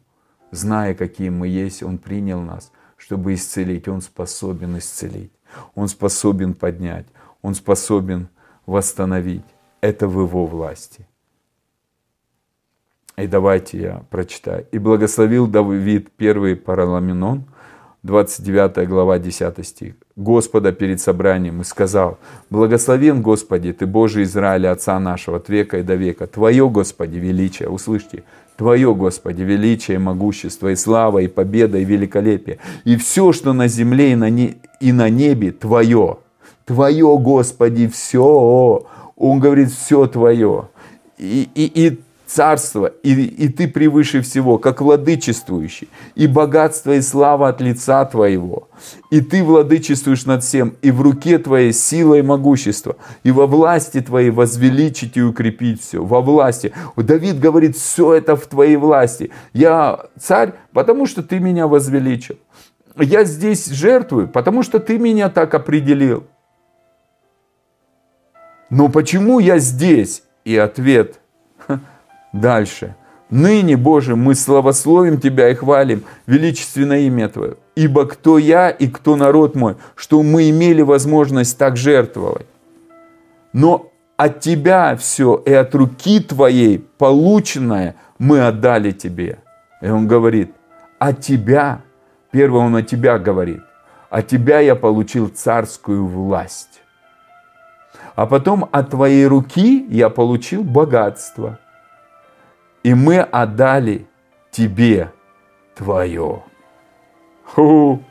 [0.52, 3.88] Зная, какие мы есть, Он принял нас, чтобы исцелить.
[3.88, 5.34] Он способен исцелить.
[5.76, 7.08] Он способен поднять.
[7.42, 8.30] Он способен
[8.66, 9.46] восстановить.
[9.82, 11.08] Это в Его власти.
[13.18, 14.66] И давайте я прочитаю.
[14.72, 17.44] «И благословил Давид первый Параламенон,
[18.02, 22.18] 29 глава, 10 стих, Господа перед собранием и сказал,
[22.50, 26.28] «Благословен, Господи, Ты Божий Израиля, Отца нашего, от века и до века.
[26.28, 27.70] Твое, Господи, величие».
[27.70, 28.24] Услышьте,
[28.58, 32.58] Твое, Господи, величие, могущество, и слава, и победа, и великолепие.
[32.84, 36.18] И все, что на земле и на, не, и на небе, Твое.
[36.66, 38.86] Твое, Господи, все.
[39.16, 40.68] Он говорит, все Твое.
[41.18, 42.03] И, и, и
[42.34, 48.70] царство, и, и ты превыше всего, как владычествующий, и богатство и слава от лица твоего,
[49.12, 54.02] и ты владычествуешь над всем, и в руке твоей сила и могущество, и во власти
[54.02, 56.74] твоей возвеличить и укрепить все, во власти.
[56.96, 59.30] Давид говорит, все это в твоей власти.
[59.54, 62.38] Я царь, потому что ты меня возвеличил.
[62.98, 66.24] Я здесь жертвую, потому что ты меня так определил.
[68.70, 70.24] Но почему я здесь?
[70.46, 71.20] И ответ
[72.34, 72.96] дальше.
[73.30, 77.56] Ныне, Боже, мы славословим Тебя и хвалим величественное имя Твое.
[77.76, 82.46] Ибо кто я и кто народ мой, что мы имели возможность так жертвовать.
[83.54, 89.40] Но от Тебя все и от руки Твоей полученное мы отдали Тебе.
[89.82, 90.54] И он говорит,
[91.00, 91.82] от Тебя,
[92.30, 93.62] первое он о Тебя говорит,
[94.12, 96.82] от Тебя я получил царскую власть.
[98.16, 101.58] А потом от Твоей руки я получил богатство–
[102.84, 104.06] и мы отдали
[104.52, 105.12] тебе
[105.76, 106.44] твое.
[107.46, 108.02] Ху,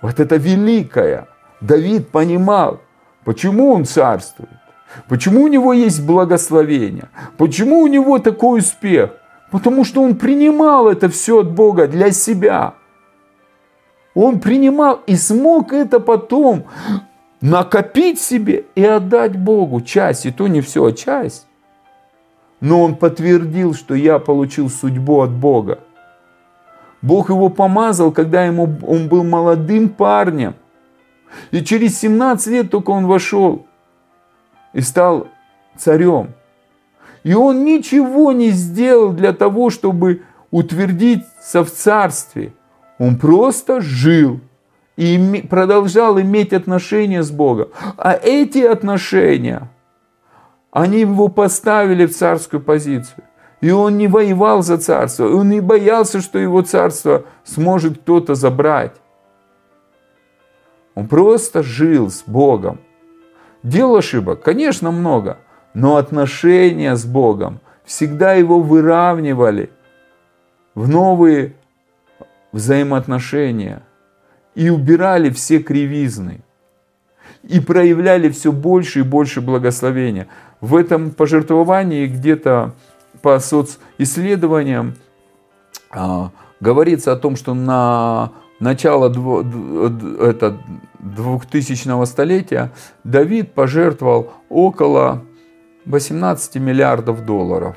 [0.00, 1.28] вот это великое.
[1.60, 2.80] Давид понимал,
[3.24, 4.50] почему он царствует,
[5.08, 9.10] почему у него есть благословение, почему у него такой успех.
[9.50, 12.74] Потому что он принимал это все от Бога для себя.
[14.14, 16.66] Он принимал и смог это потом
[17.40, 21.47] накопить себе и отдать Богу часть, и то не все, а часть
[22.60, 25.80] но он подтвердил, что я получил судьбу от Бога.
[27.02, 30.54] Бог его помазал, когда ему, он был молодым парнем.
[31.50, 33.66] И через 17 лет только он вошел
[34.72, 35.28] и стал
[35.76, 36.34] царем.
[37.22, 42.52] И он ничего не сделал для того, чтобы утвердиться в царстве.
[42.98, 44.40] Он просто жил
[44.96, 47.68] и продолжал иметь отношения с Богом.
[47.96, 49.68] А эти отношения–
[50.80, 53.24] они его поставили в царскую позицию.
[53.60, 58.92] И он не воевал за царство, он не боялся, что его царство сможет кто-то забрать.
[60.94, 62.78] Он просто жил с Богом.
[63.64, 65.38] Дел ошибок, конечно, много,
[65.74, 69.70] но отношения с Богом всегда его выравнивали
[70.76, 71.54] в новые
[72.52, 73.82] взаимоотношения
[74.54, 76.42] и убирали все кривизны
[77.42, 80.28] и проявляли все больше и больше благословения
[80.60, 82.74] в этом пожертвовании где-то
[83.22, 84.94] по социсследованиям
[85.90, 86.30] а,
[86.60, 89.44] говорится о том, что на начало дво,
[90.20, 90.58] это,
[90.98, 92.72] 2000 столетия
[93.04, 95.22] Давид пожертвовал около
[95.86, 97.76] 18 миллиардов долларов.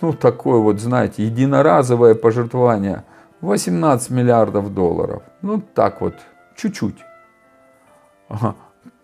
[0.00, 3.04] Ну, такое вот, знаете, единоразовое пожертвование.
[3.42, 5.22] 18 миллиардов долларов.
[5.42, 6.14] Ну, так вот,
[6.56, 6.96] чуть-чуть.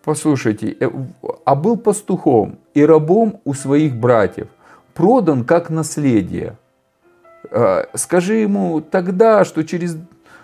[0.03, 0.89] Послушайте, э,
[1.45, 4.47] а был пастухом и рабом у своих братьев,
[4.93, 6.57] продан как наследие.
[7.49, 9.97] Э, скажи ему тогда, что через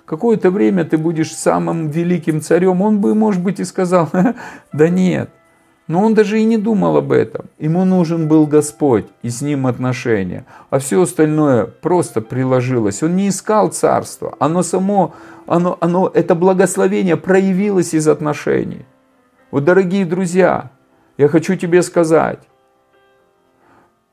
[0.05, 4.09] какое-то время ты будешь самым великим царем, он бы, может быть, и сказал,
[4.73, 5.29] да нет.
[5.87, 7.45] Но он даже и не думал об этом.
[7.59, 10.45] Ему нужен был Господь и с ним отношения.
[10.71, 13.03] А все остальное просто приложилось.
[13.03, 14.35] Он не искал царства.
[14.39, 15.13] Оно само,
[15.45, 18.85] оно, оно, это благословение проявилось из отношений.
[19.51, 20.71] Вот, дорогие друзья,
[21.17, 22.39] я хочу тебе сказать,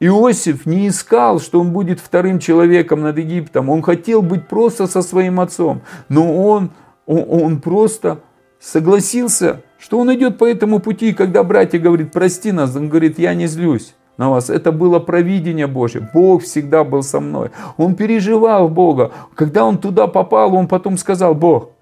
[0.03, 3.68] Иосиф не искал, что он будет вторым человеком над Египтом.
[3.68, 5.82] Он хотел быть просто со своим отцом.
[6.09, 6.70] Но он,
[7.05, 8.20] он, он просто
[8.59, 11.11] согласился, что он идет по этому пути.
[11.11, 14.48] И когда братья говорят, прости нас, он говорит, я не злюсь на вас.
[14.48, 16.09] Это было провидение Божье.
[16.14, 17.51] Бог всегда был со мной.
[17.76, 19.12] Он переживал Бога.
[19.34, 21.72] Когда он туда попал, он потом сказал, Бог,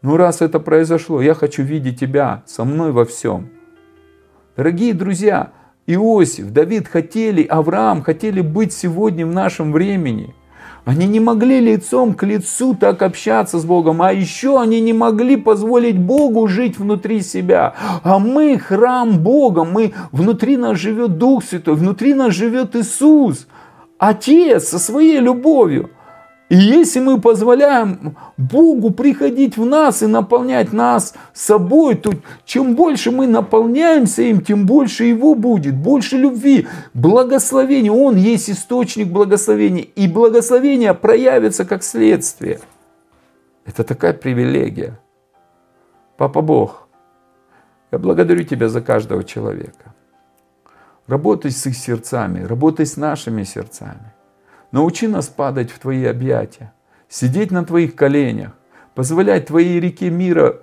[0.00, 3.50] ну раз это произошло, я хочу видеть тебя со мной во всем.
[4.58, 5.52] Дорогие друзья,
[5.86, 10.34] Иосиф, Давид хотели, Авраам хотели быть сегодня в нашем времени.
[10.84, 15.36] Они не могли лицом к лицу так общаться с Богом, а еще они не могли
[15.36, 17.74] позволить Богу жить внутри себя.
[18.02, 23.46] А мы храм Бога, мы, внутри нас живет Дух Святой, внутри нас живет Иисус,
[23.96, 25.90] Отец со своей любовью.
[26.48, 32.14] И если мы позволяем Богу приходить в нас и наполнять нас собой, то
[32.46, 37.92] чем больше мы наполняемся им, тем больше Его будет, больше любви, благословения.
[37.92, 39.82] Он есть источник благословения.
[39.82, 42.60] И благословение проявится как следствие.
[43.66, 44.98] Это такая привилегия.
[46.16, 46.88] Папа Бог,
[47.92, 49.94] я благодарю Тебя за каждого человека.
[51.06, 54.12] Работай с их сердцами, работай с нашими сердцами.
[54.70, 56.72] Научи нас падать в Твои объятия,
[57.08, 58.52] сидеть на Твоих коленях,
[58.94, 60.60] позволять Твоей реке мира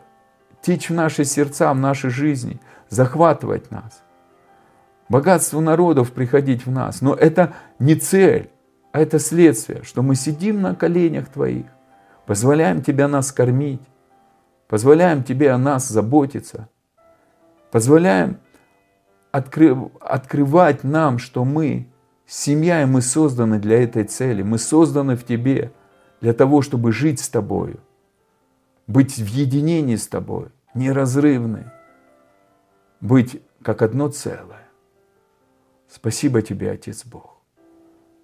[0.62, 4.04] течь в наши сердца, в нашей жизни, захватывать нас.
[5.10, 7.02] богатству народов приходить в нас.
[7.02, 8.50] Но это не цель,
[8.92, 11.68] а это следствие, что мы сидим на коленях Твоих,
[12.26, 13.82] позволяем Тебя нас кормить,
[14.68, 16.70] позволяем Тебе о нас заботиться,
[17.72, 18.40] позволяем
[19.32, 21.88] откры, открывать нам, что мы
[22.26, 25.72] семья, и мы созданы для этой цели, мы созданы в Тебе
[26.22, 27.80] для того, чтобы жить с Тобою,
[28.88, 31.72] быть в единении с Тобой, неразрывны,
[33.02, 34.68] быть как одно целое.
[35.88, 37.42] Спасибо тебе, Отец Бог,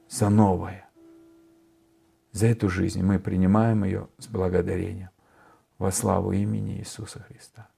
[0.10, 0.90] за новое,
[2.32, 3.02] за эту жизнь.
[3.02, 5.10] Мы принимаем ее с благодарением
[5.78, 7.70] во славу имени Иисуса Христа.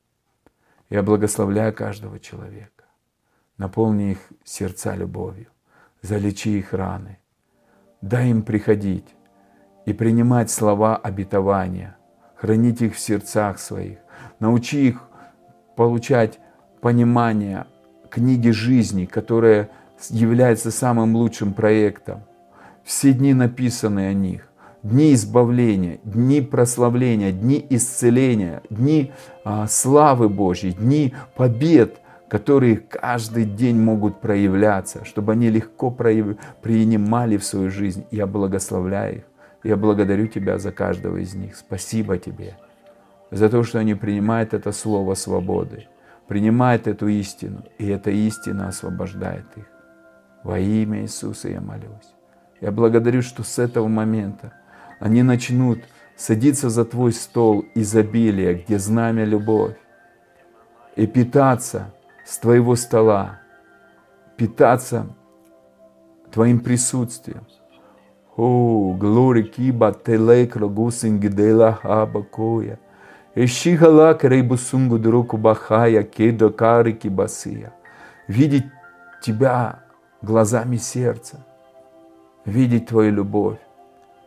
[0.90, 2.86] Я благословляю каждого человека.
[3.58, 5.53] Наполни их сердца любовью.
[6.04, 7.18] Залечи их раны.
[8.02, 9.08] Дай им приходить
[9.86, 11.96] и принимать слова обетования.
[12.36, 14.00] Хранить их в сердцах своих.
[14.40, 15.08] Научи их
[15.78, 16.40] получать
[16.82, 17.68] понимание
[18.10, 19.70] книги жизни, которая
[20.10, 22.24] является самым лучшим проектом.
[22.84, 24.50] Все дни написаны о них.
[24.84, 29.14] Дни избавления, дни прославления, дни исцеления, дни
[29.46, 32.02] а, славы Божьей, дни побед,
[32.34, 38.08] которые каждый день могут проявляться, чтобы они легко принимали в свою жизнь.
[38.10, 39.24] Я благословляю их.
[39.64, 41.56] Я благодарю Тебя за каждого из них.
[41.56, 42.58] Спасибо Тебе
[43.30, 45.86] за то, что они принимают это слово свободы
[46.28, 49.66] принимает эту истину, и эта истина освобождает их.
[50.44, 52.16] Во имя Иисуса я молюсь.
[52.62, 54.54] Я благодарю, что с этого момента
[55.00, 55.84] они начнут
[56.16, 59.76] садиться за Твой стол изобилия, где знамя любовь,
[60.96, 61.94] и питаться
[62.26, 63.40] с Твоего стола,
[64.38, 65.08] питаться
[66.32, 67.46] Твоим присутствием.
[68.36, 72.80] О, глори киба телек гусингидела хабакоя.
[73.36, 77.74] Эшихала крейбусунгу друку бахая кедо карики басия.
[78.28, 78.66] Видеть
[79.22, 79.84] тебя
[80.22, 81.46] глазами сердца,
[82.46, 83.60] видеть твою любовь,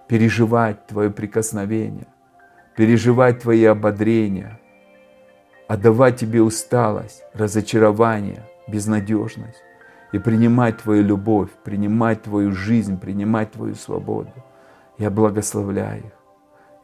[0.09, 2.07] переживать твое прикосновение,
[2.77, 4.61] переживать твои ободрения,
[5.69, 9.63] отдавать тебе усталость, разочарование, безнадежность
[10.13, 14.33] и принимать твою любовь, принимать твою жизнь, принимать твою свободу.
[14.99, 16.13] Я благословляю их.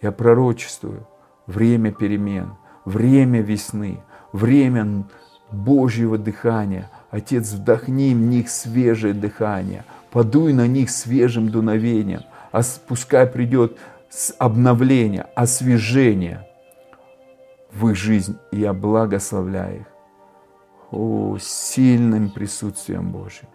[0.01, 1.07] Я пророчествую,
[1.47, 2.55] время перемен,
[2.85, 4.01] время весны,
[4.33, 5.05] время
[5.51, 6.91] Божьего дыхания.
[7.11, 13.79] Отец, вдохни в них свежее дыхание, подуй на них свежим дуновением, а пускай придет
[14.39, 16.47] обновление, освежение
[17.73, 18.39] в их жизнь.
[18.51, 19.87] И я благословляю их
[20.91, 23.49] о, сильным присутствием Божьим,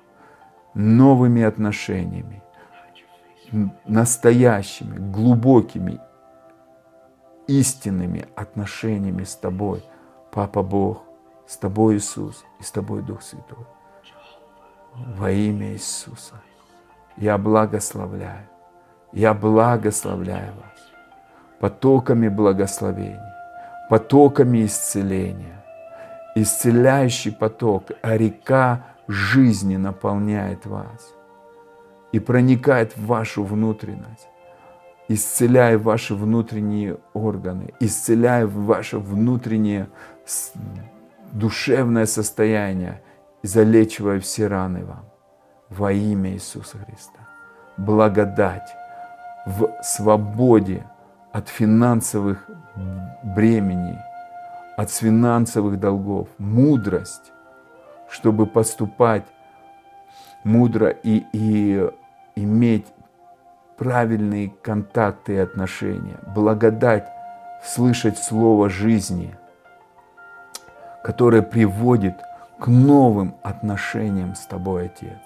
[0.74, 2.42] новыми отношениями,
[3.86, 6.00] настоящими, глубокими
[7.48, 9.84] истинными отношениями с Тобой,
[10.32, 11.04] Папа Бог,
[11.48, 13.66] с Тобой Иисус и с Тобой Дух Святой.
[14.94, 16.42] Во имя Иисуса
[17.16, 18.50] я благословляю,
[19.14, 20.78] я благословляю вас
[21.60, 23.20] потоками благословений,
[23.90, 25.64] потоками исцеления.
[26.36, 31.14] Исцеляющий поток, а река жизни наполняет вас
[32.12, 34.28] и проникает в вашу внутренность
[35.08, 39.90] исцеляя ваши внутренние органы, исцеляя ваше внутреннее
[41.32, 43.02] душевное состояние,
[43.44, 45.06] залечивая все раны вам
[45.70, 47.20] во имя Иисуса Христа.
[47.78, 48.70] Благодать
[49.46, 50.86] в свободе
[51.38, 52.50] от финансовых
[53.22, 54.00] бременей,
[54.76, 57.32] от финансовых долгов, мудрость,
[58.10, 59.26] чтобы поступать
[60.44, 61.92] мудро и, и
[62.36, 62.88] иметь
[63.78, 67.08] правильные контакты и отношения, благодать
[67.64, 69.38] слышать слово жизни,
[71.04, 72.16] которое приводит
[72.60, 75.22] к новым отношениям с Тобой, Отец.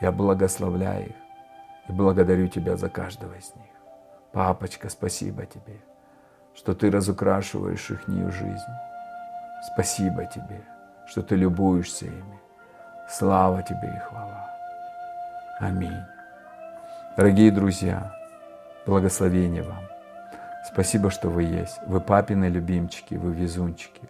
[0.00, 1.16] Я благословляю их
[1.88, 3.69] и благодарю Тебя за каждого из них.
[4.32, 5.80] Папочка, спасибо Тебе,
[6.54, 8.72] что Ты разукрашиваешь их жизнь.
[9.72, 10.62] Спасибо Тебе,
[11.06, 12.40] что Ты любуешься ими.
[13.08, 14.48] Слава Тебе и хвала.
[15.58, 16.04] Аминь.
[17.16, 18.14] Дорогие друзья,
[18.86, 19.84] благословения вам.
[20.72, 21.80] Спасибо, что вы есть.
[21.86, 24.08] Вы папины любимчики, вы везунчики.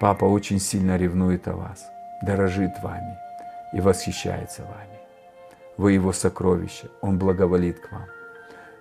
[0.00, 1.86] Папа очень сильно ревнует о вас,
[2.22, 3.18] дорожит вами
[3.74, 4.98] и восхищается вами.
[5.76, 8.13] Вы его сокровище, он благоволит к вам.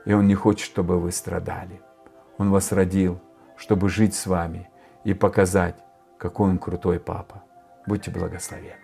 [0.05, 1.81] И он не хочет, чтобы вы страдали.
[2.37, 3.19] Он вас родил,
[3.57, 4.69] чтобы жить с вами
[5.03, 5.75] и показать,
[6.17, 7.43] какой он крутой папа.
[7.85, 8.82] Будьте благословенны.